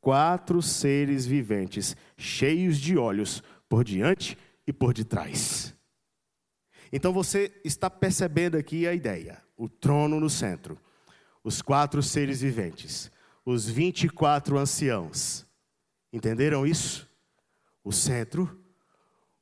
quatro 0.00 0.60
seres 0.60 1.24
viventes, 1.24 1.96
cheios 2.16 2.76
de 2.78 2.98
olhos, 2.98 3.40
por 3.68 3.84
diante 3.84 4.36
e 4.66 4.72
por 4.72 4.92
detrás. 4.92 5.72
Então 6.92 7.12
você 7.12 7.52
está 7.64 7.88
percebendo 7.88 8.56
aqui 8.56 8.84
a 8.84 8.92
ideia: 8.92 9.40
o 9.56 9.68
trono 9.68 10.18
no 10.18 10.28
centro 10.28 10.76
os 11.42 11.62
quatro 11.62 12.02
seres 12.02 12.40
viventes, 12.40 13.10
os 13.44 13.68
24 13.68 14.58
anciãos. 14.58 15.46
Entenderam 16.12 16.66
isso? 16.66 17.08
O 17.82 17.92
centro, 17.92 18.62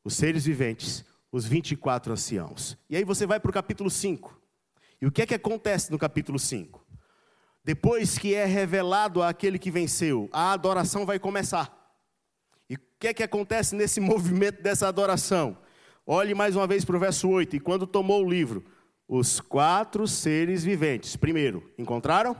os 0.05 0.15
seres 0.15 0.45
viventes, 0.45 1.05
os 1.31 1.45
24 1.45 2.13
anciãos. 2.13 2.79
E 2.89 2.97
aí 2.97 3.05
você 3.05 3.27
vai 3.27 3.41
para 3.41 3.51
o 3.51 3.55
capítulo 3.55 3.91
5. 3.91 4.41
E 5.01 5.07
o 5.07 5.13
que 5.13 5.23
é 5.23 5.27
que 5.27 5.35
acontece 5.35 5.91
no 5.91 5.99
capítulo 5.99 6.39
5? 6.39 6.85
Depois 7.65 8.17
que 8.17 8.35
é 8.35 8.45
revelado 8.45 9.23
aquele 9.23 9.59
que 9.59 9.71
venceu, 9.71 10.29
a 10.33 10.53
adoração 10.53 11.05
vai 11.05 11.19
começar. 11.19 11.75
E 12.69 12.75
o 12.75 12.81
que 12.99 13.09
é 13.09 13.15
que 13.15 13.23
acontece 13.23 13.75
nesse 13.75 14.01
movimento 14.01 14.63
dessa 14.63 14.89
adoração? 14.89 15.59
Olhe 16.07 16.35
mais 16.35 16.57
uma 16.57 16.67
vez 16.67 16.85
para 16.85 16.97
o 16.97 17.01
verso 17.01 17.29
8. 17.29 17.57
E 17.57 17.61
quando 17.61 17.87
tomou 17.87 18.25
o 18.25 18.31
livro, 18.31 18.65
os 19.09 19.41
quatro 19.41 20.07
seres 20.07 20.63
viventes. 20.63 21.17
Primeiro, 21.17 21.73
encontraram? 21.79 22.37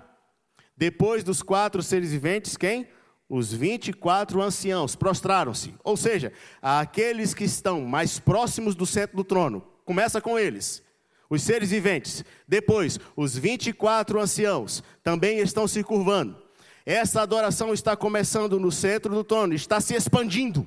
Depois 0.77 1.25
dos 1.25 1.43
quatro 1.43 1.83
seres 1.83 2.13
viventes, 2.13 2.57
quem? 2.57 2.87
Os 3.29 3.53
24 3.53 4.41
anciãos 4.41 4.95
prostraram-se. 4.95 5.75
Ou 5.83 5.97
seja, 5.97 6.33
aqueles 6.61 7.35
que 7.35 7.45
estão 7.45 7.81
mais 7.81 8.19
próximos 8.19 8.75
do 8.75 8.87
centro 8.87 9.17
do 9.17 9.25
trono. 9.25 9.61
Começa 9.85 10.21
com 10.21 10.39
eles. 10.39 10.83
Os 11.29 11.43
seres 11.43 11.71
viventes. 11.71 12.25
Depois, 12.47 12.99
os 13.17 13.37
24 13.37 14.21
anciãos 14.21 14.83
também 15.03 15.39
estão 15.39 15.67
se 15.67 15.83
curvando. 15.83 16.41
Essa 16.87 17.21
adoração 17.21 17.75
está 17.75 17.97
começando 17.97 18.59
no 18.59 18.73
centro 18.73 19.15
do 19.15 19.25
trono, 19.25 19.53
está 19.53 19.79
se 19.81 19.95
expandindo. 19.95 20.67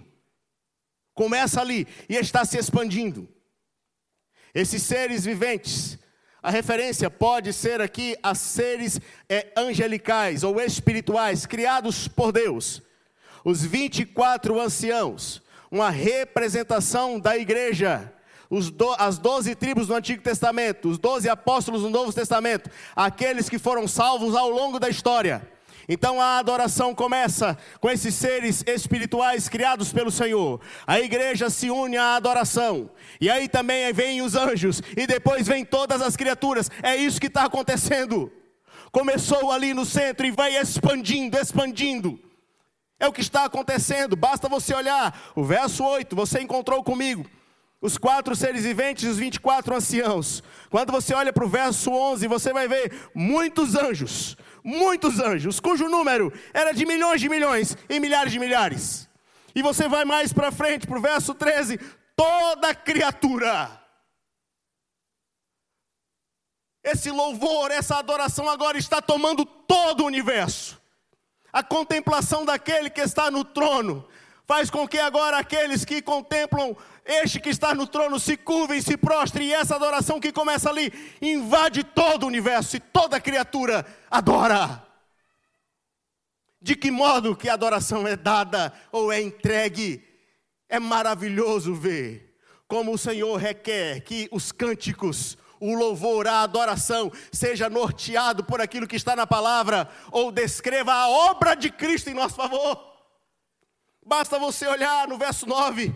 Começa 1.15 1.59
ali 1.59 1.87
e 2.07 2.15
está 2.15 2.45
se 2.45 2.57
expandindo. 2.57 3.27
Esses 4.53 4.83
seres 4.83 5.23
viventes, 5.23 5.97
a 6.43 6.49
referência 6.49 7.09
pode 7.09 7.53
ser 7.53 7.81
aqui 7.81 8.17
a 8.21 8.33
seres 8.33 8.99
é, 9.29 9.47
angelicais 9.55 10.43
ou 10.43 10.59
espirituais 10.59 11.45
criados 11.45 12.07
por 12.07 12.31
Deus. 12.31 12.81
Os 13.45 13.63
24 13.63 14.59
anciãos, 14.59 15.41
uma 15.69 15.89
representação 15.89 17.19
da 17.19 17.37
igreja. 17.37 18.11
Do, 18.49 18.93
as 18.99 19.17
doze 19.17 19.55
tribos 19.55 19.87
do 19.87 19.95
Antigo 19.95 20.21
Testamento, 20.21 20.89
os 20.89 20.97
doze 20.97 21.29
apóstolos 21.29 21.83
do 21.83 21.89
Novo 21.89 22.11
Testamento, 22.11 22.69
aqueles 22.93 23.47
que 23.47 23.57
foram 23.57 23.87
salvos 23.87 24.35
ao 24.35 24.49
longo 24.49 24.77
da 24.77 24.89
história. 24.89 25.41
Então 25.93 26.21
a 26.21 26.37
adoração 26.37 26.95
começa 26.95 27.57
com 27.81 27.89
esses 27.89 28.15
seres 28.15 28.63
espirituais 28.65 29.49
criados 29.49 29.91
pelo 29.91 30.09
Senhor. 30.09 30.61
A 30.87 31.01
igreja 31.01 31.49
se 31.49 31.69
une 31.69 31.97
à 31.97 32.15
adoração. 32.15 32.89
E 33.19 33.29
aí 33.29 33.49
também 33.49 33.91
vêm 33.91 34.21
os 34.21 34.33
anjos. 34.33 34.81
E 34.95 35.05
depois 35.05 35.49
vêm 35.49 35.65
todas 35.65 36.01
as 36.01 36.15
criaturas. 36.15 36.71
É 36.81 36.95
isso 36.95 37.19
que 37.19 37.27
está 37.27 37.43
acontecendo. 37.43 38.31
Começou 38.89 39.51
ali 39.51 39.73
no 39.73 39.85
centro 39.85 40.25
e 40.25 40.31
vai 40.31 40.55
expandindo, 40.55 41.37
expandindo. 41.37 42.17
É 42.97 43.05
o 43.05 43.11
que 43.11 43.19
está 43.19 43.43
acontecendo. 43.43 44.15
Basta 44.15 44.47
você 44.47 44.73
olhar 44.73 45.33
o 45.35 45.43
verso 45.43 45.83
8. 45.83 46.15
Você 46.15 46.39
encontrou 46.39 46.81
comigo 46.85 47.25
os 47.81 47.97
quatro 47.97 48.33
seres 48.33 48.63
viventes 48.63 49.03
e 49.03 49.07
os 49.07 49.17
24 49.17 49.75
anciãos. 49.75 50.41
Quando 50.69 50.93
você 50.93 51.13
olha 51.13 51.33
para 51.33 51.43
o 51.43 51.49
verso 51.49 51.91
11, 51.91 52.27
você 52.29 52.53
vai 52.53 52.69
ver 52.69 53.09
muitos 53.13 53.75
anjos 53.75 54.37
muitos 54.63 55.19
anjos, 55.19 55.59
cujo 55.59 55.87
número 55.87 56.31
era 56.53 56.71
de 56.71 56.85
milhões 56.85 57.21
de 57.21 57.29
milhões 57.29 57.77
e 57.89 57.99
milhares 57.99 58.31
de 58.31 58.39
milhares. 58.39 59.09
E 59.53 59.61
você 59.61 59.87
vai 59.87 60.05
mais 60.05 60.31
para 60.31 60.51
frente, 60.51 60.87
para 60.87 60.97
o 60.97 61.01
verso 61.01 61.33
13: 61.33 61.79
toda 62.15 62.73
criatura. 62.73 63.79
Esse 66.83 67.11
louvor, 67.11 67.69
essa 67.69 67.97
adoração 67.97 68.49
agora 68.49 68.77
está 68.77 69.01
tomando 69.01 69.45
todo 69.45 70.01
o 70.01 70.07
universo. 70.07 70.81
A 71.53 71.61
contemplação 71.61 72.43
daquele 72.45 72.89
que 72.89 73.01
está 73.01 73.29
no 73.29 73.43
trono 73.43 74.07
faz 74.51 74.69
com 74.69 74.85
que 74.85 74.99
agora 74.99 75.37
aqueles 75.37 75.85
que 75.85 76.01
contemplam 76.01 76.75
este 77.05 77.39
que 77.39 77.47
está 77.47 77.73
no 77.73 77.87
trono 77.87 78.19
se 78.19 78.35
curvem, 78.35 78.81
se 78.81 78.97
prostrem, 78.97 79.47
e 79.47 79.53
essa 79.53 79.77
adoração 79.77 80.19
que 80.19 80.29
começa 80.29 80.69
ali 80.69 80.91
invade 81.21 81.85
todo 81.85 82.23
o 82.23 82.27
universo 82.27 82.75
e 82.75 82.81
toda 82.81 83.21
criatura 83.21 83.85
adora. 84.09 84.85
De 86.61 86.75
que 86.75 86.91
modo 86.91 87.33
que 87.33 87.47
a 87.47 87.53
adoração 87.53 88.05
é 88.05 88.17
dada 88.17 88.73
ou 88.91 89.09
é 89.09 89.21
entregue? 89.21 90.05
É 90.67 90.81
maravilhoso 90.81 91.73
ver 91.73 92.35
como 92.67 92.93
o 92.93 92.97
Senhor 92.97 93.37
requer 93.37 94.01
que 94.01 94.27
os 94.33 94.51
cânticos, 94.51 95.37
o 95.61 95.73
louvor, 95.73 96.27
a 96.27 96.41
adoração 96.41 97.09
seja 97.31 97.69
norteado 97.69 98.43
por 98.43 98.59
aquilo 98.59 98.85
que 98.85 98.97
está 98.97 99.15
na 99.15 99.25
palavra, 99.25 99.89
ou 100.11 100.29
descreva 100.29 100.91
a 100.91 101.07
obra 101.07 101.55
de 101.55 101.69
Cristo 101.71 102.09
em 102.09 102.13
nosso 102.13 102.35
favor. 102.35 102.90
Basta 104.05 104.39
você 104.39 104.67
olhar 104.67 105.07
no 105.07 105.17
verso 105.17 105.45
9, 105.45 105.93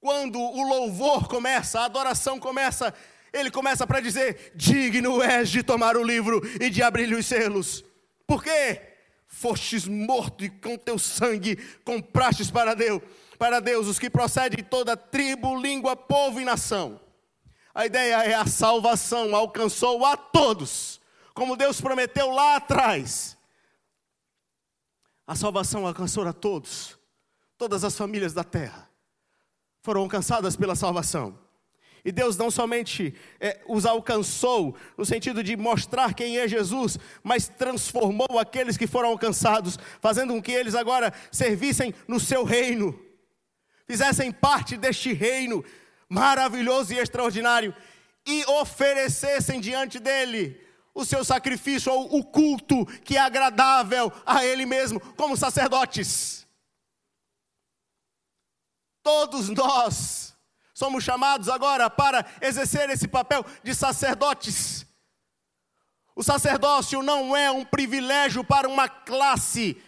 quando 0.00 0.38
o 0.38 0.68
louvor 0.68 1.26
começa, 1.28 1.80
a 1.80 1.84
adoração 1.86 2.38
começa, 2.38 2.94
ele 3.32 3.50
começa 3.50 3.86
para 3.86 4.00
dizer: 4.00 4.52
Digno 4.54 5.22
és 5.22 5.48
de 5.48 5.62
tomar 5.62 5.96
o 5.96 6.02
livro 6.02 6.40
e 6.60 6.70
de 6.70 6.82
abrir-lhe 6.82 7.14
os 7.14 7.26
selos. 7.26 7.84
Por 8.26 8.42
quê? 8.42 8.82
Fostes 9.26 9.86
morto 9.86 10.44
e 10.44 10.50
com 10.50 10.76
teu 10.76 10.98
sangue 10.98 11.56
comprastes 11.84 12.50
para 12.50 12.74
Deus, 12.74 13.02
para 13.38 13.60
Deus 13.60 13.86
os 13.86 13.98
que 13.98 14.08
procedem 14.08 14.62
de 14.62 14.70
toda 14.70 14.96
tribo, 14.96 15.60
língua, 15.60 15.96
povo 15.96 16.40
e 16.40 16.44
nação. 16.44 17.00
A 17.74 17.84
ideia 17.84 18.24
é 18.24 18.34
a 18.34 18.46
salvação 18.46 19.34
alcançou 19.36 20.04
a 20.06 20.16
todos, 20.16 21.00
como 21.34 21.56
Deus 21.56 21.80
prometeu 21.80 22.30
lá 22.30 22.56
atrás. 22.56 23.36
A 25.26 25.34
salvação 25.34 25.86
alcançou 25.86 26.26
a 26.26 26.32
todos, 26.32 26.95
todas 27.58 27.84
as 27.84 27.96
famílias 27.96 28.32
da 28.32 28.44
terra 28.44 28.88
foram 29.82 30.00
alcançadas 30.00 30.56
pela 30.56 30.74
salvação. 30.74 31.38
E 32.04 32.12
Deus 32.12 32.36
não 32.36 32.52
somente 32.52 33.14
é, 33.40 33.60
os 33.68 33.84
alcançou, 33.84 34.76
no 34.96 35.04
sentido 35.04 35.42
de 35.42 35.56
mostrar 35.56 36.14
quem 36.14 36.38
é 36.38 36.46
Jesus, 36.46 36.98
mas 37.22 37.48
transformou 37.48 38.38
aqueles 38.38 38.76
que 38.76 38.86
foram 38.86 39.08
alcançados, 39.08 39.76
fazendo 40.00 40.32
com 40.32 40.40
que 40.40 40.52
eles 40.52 40.76
agora 40.76 41.12
servissem 41.32 41.92
no 42.06 42.20
seu 42.20 42.44
reino, 42.44 42.96
fizessem 43.86 44.30
parte 44.30 44.76
deste 44.76 45.12
reino 45.12 45.64
maravilhoso 46.08 46.94
e 46.94 46.98
extraordinário, 46.98 47.74
e 48.24 48.44
oferecessem 48.44 49.60
diante 49.60 49.98
dele 49.98 50.60
o 50.94 51.04
seu 51.04 51.24
sacrifício 51.24 51.92
ou 51.92 52.18
o 52.18 52.24
culto 52.24 52.86
que 53.04 53.16
é 53.16 53.20
agradável 53.20 54.12
a 54.24 54.44
ele 54.44 54.64
mesmo, 54.64 55.00
como 55.00 55.36
sacerdotes. 55.36 56.45
Todos 59.06 59.48
nós 59.50 60.34
somos 60.74 61.04
chamados 61.04 61.48
agora 61.48 61.88
para 61.88 62.26
exercer 62.40 62.90
esse 62.90 63.06
papel 63.06 63.46
de 63.62 63.72
sacerdotes. 63.72 64.84
O 66.16 66.24
sacerdócio 66.24 67.00
não 67.04 67.36
é 67.36 67.48
um 67.48 67.64
privilégio 67.64 68.42
para 68.42 68.68
uma 68.68 68.88
classe, 68.88 69.80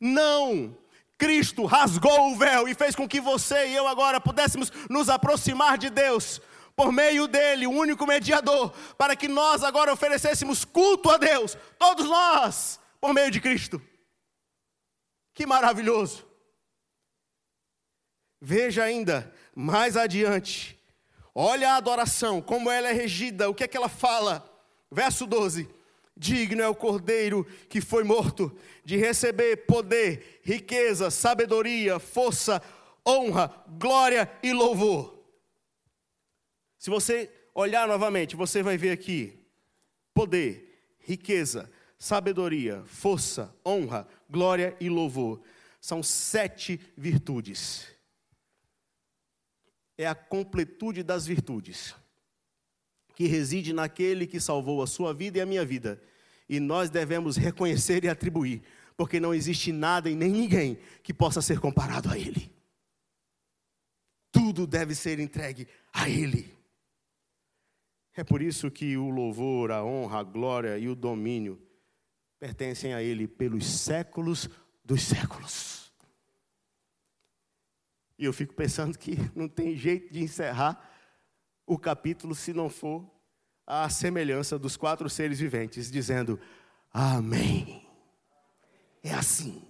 não. 0.00 0.76
Cristo 1.16 1.66
rasgou 1.66 2.32
o 2.32 2.36
véu 2.36 2.66
e 2.66 2.74
fez 2.74 2.96
com 2.96 3.06
que 3.06 3.20
você 3.20 3.68
e 3.68 3.76
eu 3.76 3.86
agora 3.86 4.20
pudéssemos 4.20 4.72
nos 4.90 5.08
aproximar 5.08 5.78
de 5.78 5.88
Deus 5.88 6.40
por 6.74 6.90
meio 6.90 7.28
dele, 7.28 7.64
o 7.64 7.70
único 7.70 8.04
mediador, 8.08 8.72
para 8.96 9.14
que 9.14 9.28
nós 9.28 9.62
agora 9.62 9.92
oferecêssemos 9.92 10.64
culto 10.64 11.12
a 11.12 11.16
Deus, 11.16 11.56
todos 11.78 12.06
nós, 12.06 12.80
por 13.00 13.14
meio 13.14 13.30
de 13.30 13.40
Cristo. 13.40 13.80
Que 15.32 15.46
maravilhoso! 15.46 16.27
Veja 18.40 18.84
ainda 18.84 19.32
mais 19.54 19.96
adiante. 19.96 20.78
Olha 21.34 21.72
a 21.72 21.76
adoração, 21.76 22.40
como 22.40 22.70
ela 22.70 22.88
é 22.88 22.92
regida, 22.92 23.48
o 23.48 23.54
que 23.54 23.64
é 23.64 23.68
que 23.68 23.76
ela 23.76 23.88
fala. 23.88 24.48
Verso 24.90 25.26
12: 25.26 25.68
Digno 26.16 26.62
é 26.62 26.68
o 26.68 26.74
cordeiro 26.74 27.44
que 27.68 27.80
foi 27.80 28.04
morto 28.04 28.56
de 28.84 28.96
receber 28.96 29.66
poder, 29.66 30.40
riqueza, 30.42 31.10
sabedoria, 31.10 31.98
força, 31.98 32.62
honra, 33.06 33.52
glória 33.68 34.30
e 34.42 34.52
louvor. 34.52 35.18
Se 36.78 36.90
você 36.90 37.30
olhar 37.54 37.88
novamente, 37.88 38.36
você 38.36 38.62
vai 38.62 38.76
ver 38.76 38.92
aqui 38.92 39.36
poder, 40.14 40.96
riqueza, 41.00 41.70
sabedoria, 41.98 42.82
força, 42.86 43.52
honra, 43.66 44.06
glória 44.30 44.76
e 44.80 44.88
louvor. 44.88 45.40
São 45.80 46.02
sete 46.02 46.80
virtudes 46.96 47.97
é 49.98 50.06
a 50.06 50.14
completude 50.14 51.02
das 51.02 51.26
virtudes, 51.26 51.94
que 53.16 53.26
reside 53.26 53.72
naquele 53.72 54.28
que 54.28 54.38
salvou 54.38 54.80
a 54.80 54.86
sua 54.86 55.12
vida 55.12 55.38
e 55.38 55.40
a 55.40 55.46
minha 55.46 55.64
vida. 55.64 56.00
E 56.48 56.60
nós 56.60 56.88
devemos 56.88 57.36
reconhecer 57.36 58.04
e 58.04 58.08
atribuir, 58.08 58.62
porque 58.96 59.18
não 59.18 59.34
existe 59.34 59.72
nada 59.72 60.08
e 60.08 60.14
nem 60.14 60.30
ninguém 60.30 60.78
que 61.02 61.12
possa 61.12 61.42
ser 61.42 61.58
comparado 61.58 62.08
a 62.08 62.16
Ele. 62.16 62.50
Tudo 64.30 64.66
deve 64.66 64.94
ser 64.94 65.18
entregue 65.18 65.66
a 65.92 66.08
Ele. 66.08 66.56
É 68.14 68.22
por 68.22 68.40
isso 68.40 68.70
que 68.70 68.96
o 68.96 69.10
louvor, 69.10 69.72
a 69.72 69.84
honra, 69.84 70.20
a 70.20 70.22
glória 70.22 70.78
e 70.78 70.88
o 70.88 70.94
domínio 70.94 71.60
pertencem 72.38 72.94
a 72.94 73.02
Ele 73.02 73.26
pelos 73.26 73.66
séculos 73.66 74.48
dos 74.84 75.02
séculos. 75.02 75.77
E 78.18 78.24
eu 78.24 78.32
fico 78.32 78.52
pensando 78.52 78.98
que 78.98 79.16
não 79.34 79.48
tem 79.48 79.76
jeito 79.76 80.12
de 80.12 80.20
encerrar 80.20 80.90
o 81.64 81.78
capítulo 81.78 82.34
se 82.34 82.52
não 82.52 82.68
for 82.68 83.08
a 83.66 83.88
semelhança 83.88 84.58
dos 84.58 84.76
quatro 84.76 85.08
seres 85.08 85.38
viventes, 85.38 85.90
dizendo: 85.90 86.40
Amém. 86.90 87.86
É 89.02 89.14
assim. 89.14 89.62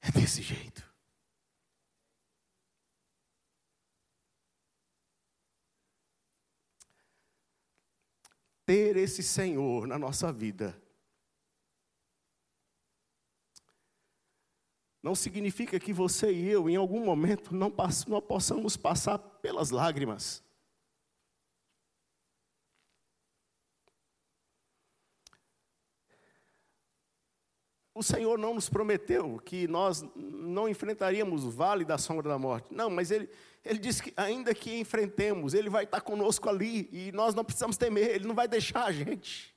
É 0.00 0.10
desse 0.10 0.42
jeito. 0.42 0.90
Ter 8.66 8.96
esse 8.96 9.22
Senhor 9.22 9.86
na 9.86 9.98
nossa 9.98 10.32
vida 10.32 10.81
não 15.02 15.14
significa 15.14 15.80
que 15.80 15.92
você 15.92 16.32
e 16.32 16.48
eu, 16.48 16.70
em 16.70 16.76
algum 16.76 17.04
momento, 17.04 17.54
não, 17.54 17.72
não 18.06 18.22
possamos 18.22 18.76
passar 18.76 19.18
pelas 19.18 19.70
lágrimas. 19.70 20.42
O 27.94 28.02
Senhor 28.02 28.38
não 28.38 28.54
nos 28.54 28.70
prometeu 28.70 29.38
que 29.44 29.68
nós 29.68 30.02
não 30.16 30.68
enfrentaríamos 30.68 31.44
o 31.44 31.50
vale 31.50 31.84
da 31.84 31.98
sombra 31.98 32.28
da 32.28 32.38
morte. 32.38 32.72
Não, 32.72 32.88
mas 32.88 33.10
Ele, 33.10 33.28
ele 33.62 33.78
disse 33.78 34.04
que 34.04 34.14
ainda 34.16 34.54
que 34.54 34.78
enfrentemos, 34.78 35.52
Ele 35.52 35.68
vai 35.68 35.84
estar 35.84 36.00
conosco 36.00 36.48
ali 36.48 36.88
e 36.90 37.12
nós 37.12 37.34
não 37.34 37.44
precisamos 37.44 37.76
temer, 37.76 38.14
Ele 38.14 38.26
não 38.26 38.34
vai 38.34 38.48
deixar 38.48 38.84
a 38.84 38.92
gente. 38.92 39.51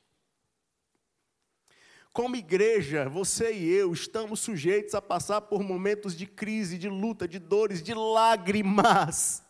Como 2.16 2.38
igreja, 2.38 3.10
você 3.10 3.52
e 3.54 3.70
eu 3.70 3.92
estamos 3.92 4.40
sujeitos 4.40 4.96
a 4.96 5.02
passar 5.02 5.42
por 5.42 5.62
momentos 5.62 6.16
de 6.16 6.26
crise, 6.26 6.78
de 6.78 6.88
luta, 6.88 7.28
de 7.28 7.38
dores, 7.38 7.84
de 7.84 7.94
lágrimas. 7.94 9.44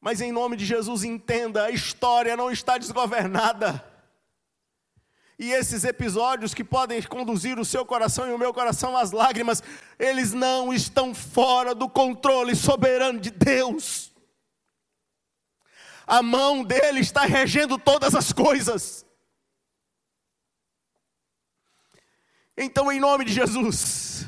Mas 0.00 0.20
em 0.20 0.30
nome 0.30 0.56
de 0.56 0.64
Jesus, 0.64 1.02
entenda: 1.02 1.64
a 1.64 1.70
história 1.72 2.36
não 2.36 2.48
está 2.48 2.78
desgovernada. 2.78 3.84
E 5.36 5.50
esses 5.50 5.82
episódios 5.82 6.54
que 6.54 6.62
podem 6.62 7.02
conduzir 7.02 7.58
o 7.58 7.64
seu 7.64 7.84
coração 7.84 8.28
e 8.28 8.32
o 8.32 8.38
meu 8.38 8.54
coração 8.54 8.96
às 8.96 9.10
lágrimas, 9.10 9.64
eles 9.98 10.32
não 10.32 10.72
estão 10.72 11.12
fora 11.12 11.74
do 11.74 11.88
controle 11.88 12.54
soberano 12.54 13.18
de 13.18 13.32
Deus. 13.32 14.12
A 16.06 16.22
mão 16.22 16.62
dele 16.62 17.00
está 17.00 17.22
regendo 17.22 17.76
todas 17.76 18.14
as 18.14 18.32
coisas. 18.32 19.07
Então, 22.60 22.90
em 22.90 22.98
nome 22.98 23.24
de 23.24 23.32
Jesus, 23.32 24.26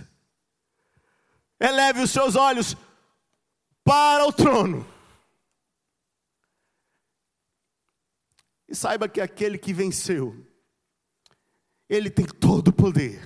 eleve 1.59 2.01
os 2.01 2.13
seus 2.13 2.37
olhos 2.37 2.77
para 3.83 4.25
o 4.25 4.33
trono. 4.33 4.87
E 8.69 8.75
saiba 8.77 9.09
que 9.09 9.21
aquele 9.21 9.59
que 9.59 9.73
venceu, 9.73 10.47
ele 11.89 12.09
tem 12.09 12.25
todo 12.25 12.69
o 12.69 12.73
poder, 12.73 13.21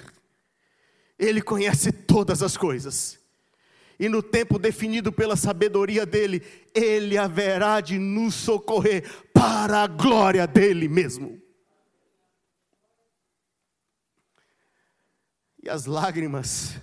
ele 1.18 1.42
conhece 1.42 1.92
todas 1.92 2.42
as 2.42 2.56
coisas, 2.56 3.20
e 4.00 4.08
no 4.08 4.22
tempo 4.22 4.58
definido 4.58 5.12
pela 5.12 5.36
sabedoria 5.36 6.06
dele, 6.06 6.42
ele 6.74 7.18
haverá 7.18 7.82
de 7.82 7.98
nos 7.98 8.34
socorrer 8.34 9.06
para 9.34 9.82
a 9.82 9.86
glória 9.86 10.46
dele 10.46 10.88
mesmo. 10.88 11.43
E 15.64 15.70
as 15.70 15.86
lágrimas 15.86 16.76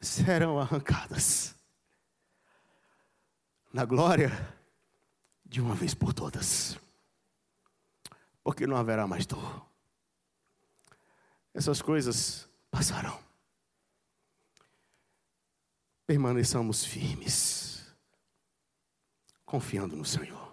serão 0.00 0.58
arrancadas 0.58 1.54
na 3.72 3.84
glória 3.84 4.30
de 5.44 5.60
uma 5.60 5.74
vez 5.74 5.92
por 5.92 6.14
todas, 6.14 6.78
porque 8.42 8.66
não 8.66 8.76
haverá 8.76 9.06
mais 9.06 9.26
dor. 9.26 9.66
Essas 11.52 11.82
coisas 11.82 12.48
passarão. 12.70 13.26
permaneçamos 16.06 16.84
firmes, 16.84 17.84
confiando 19.44 19.96
no 19.96 20.04
Senhor. 20.04 20.45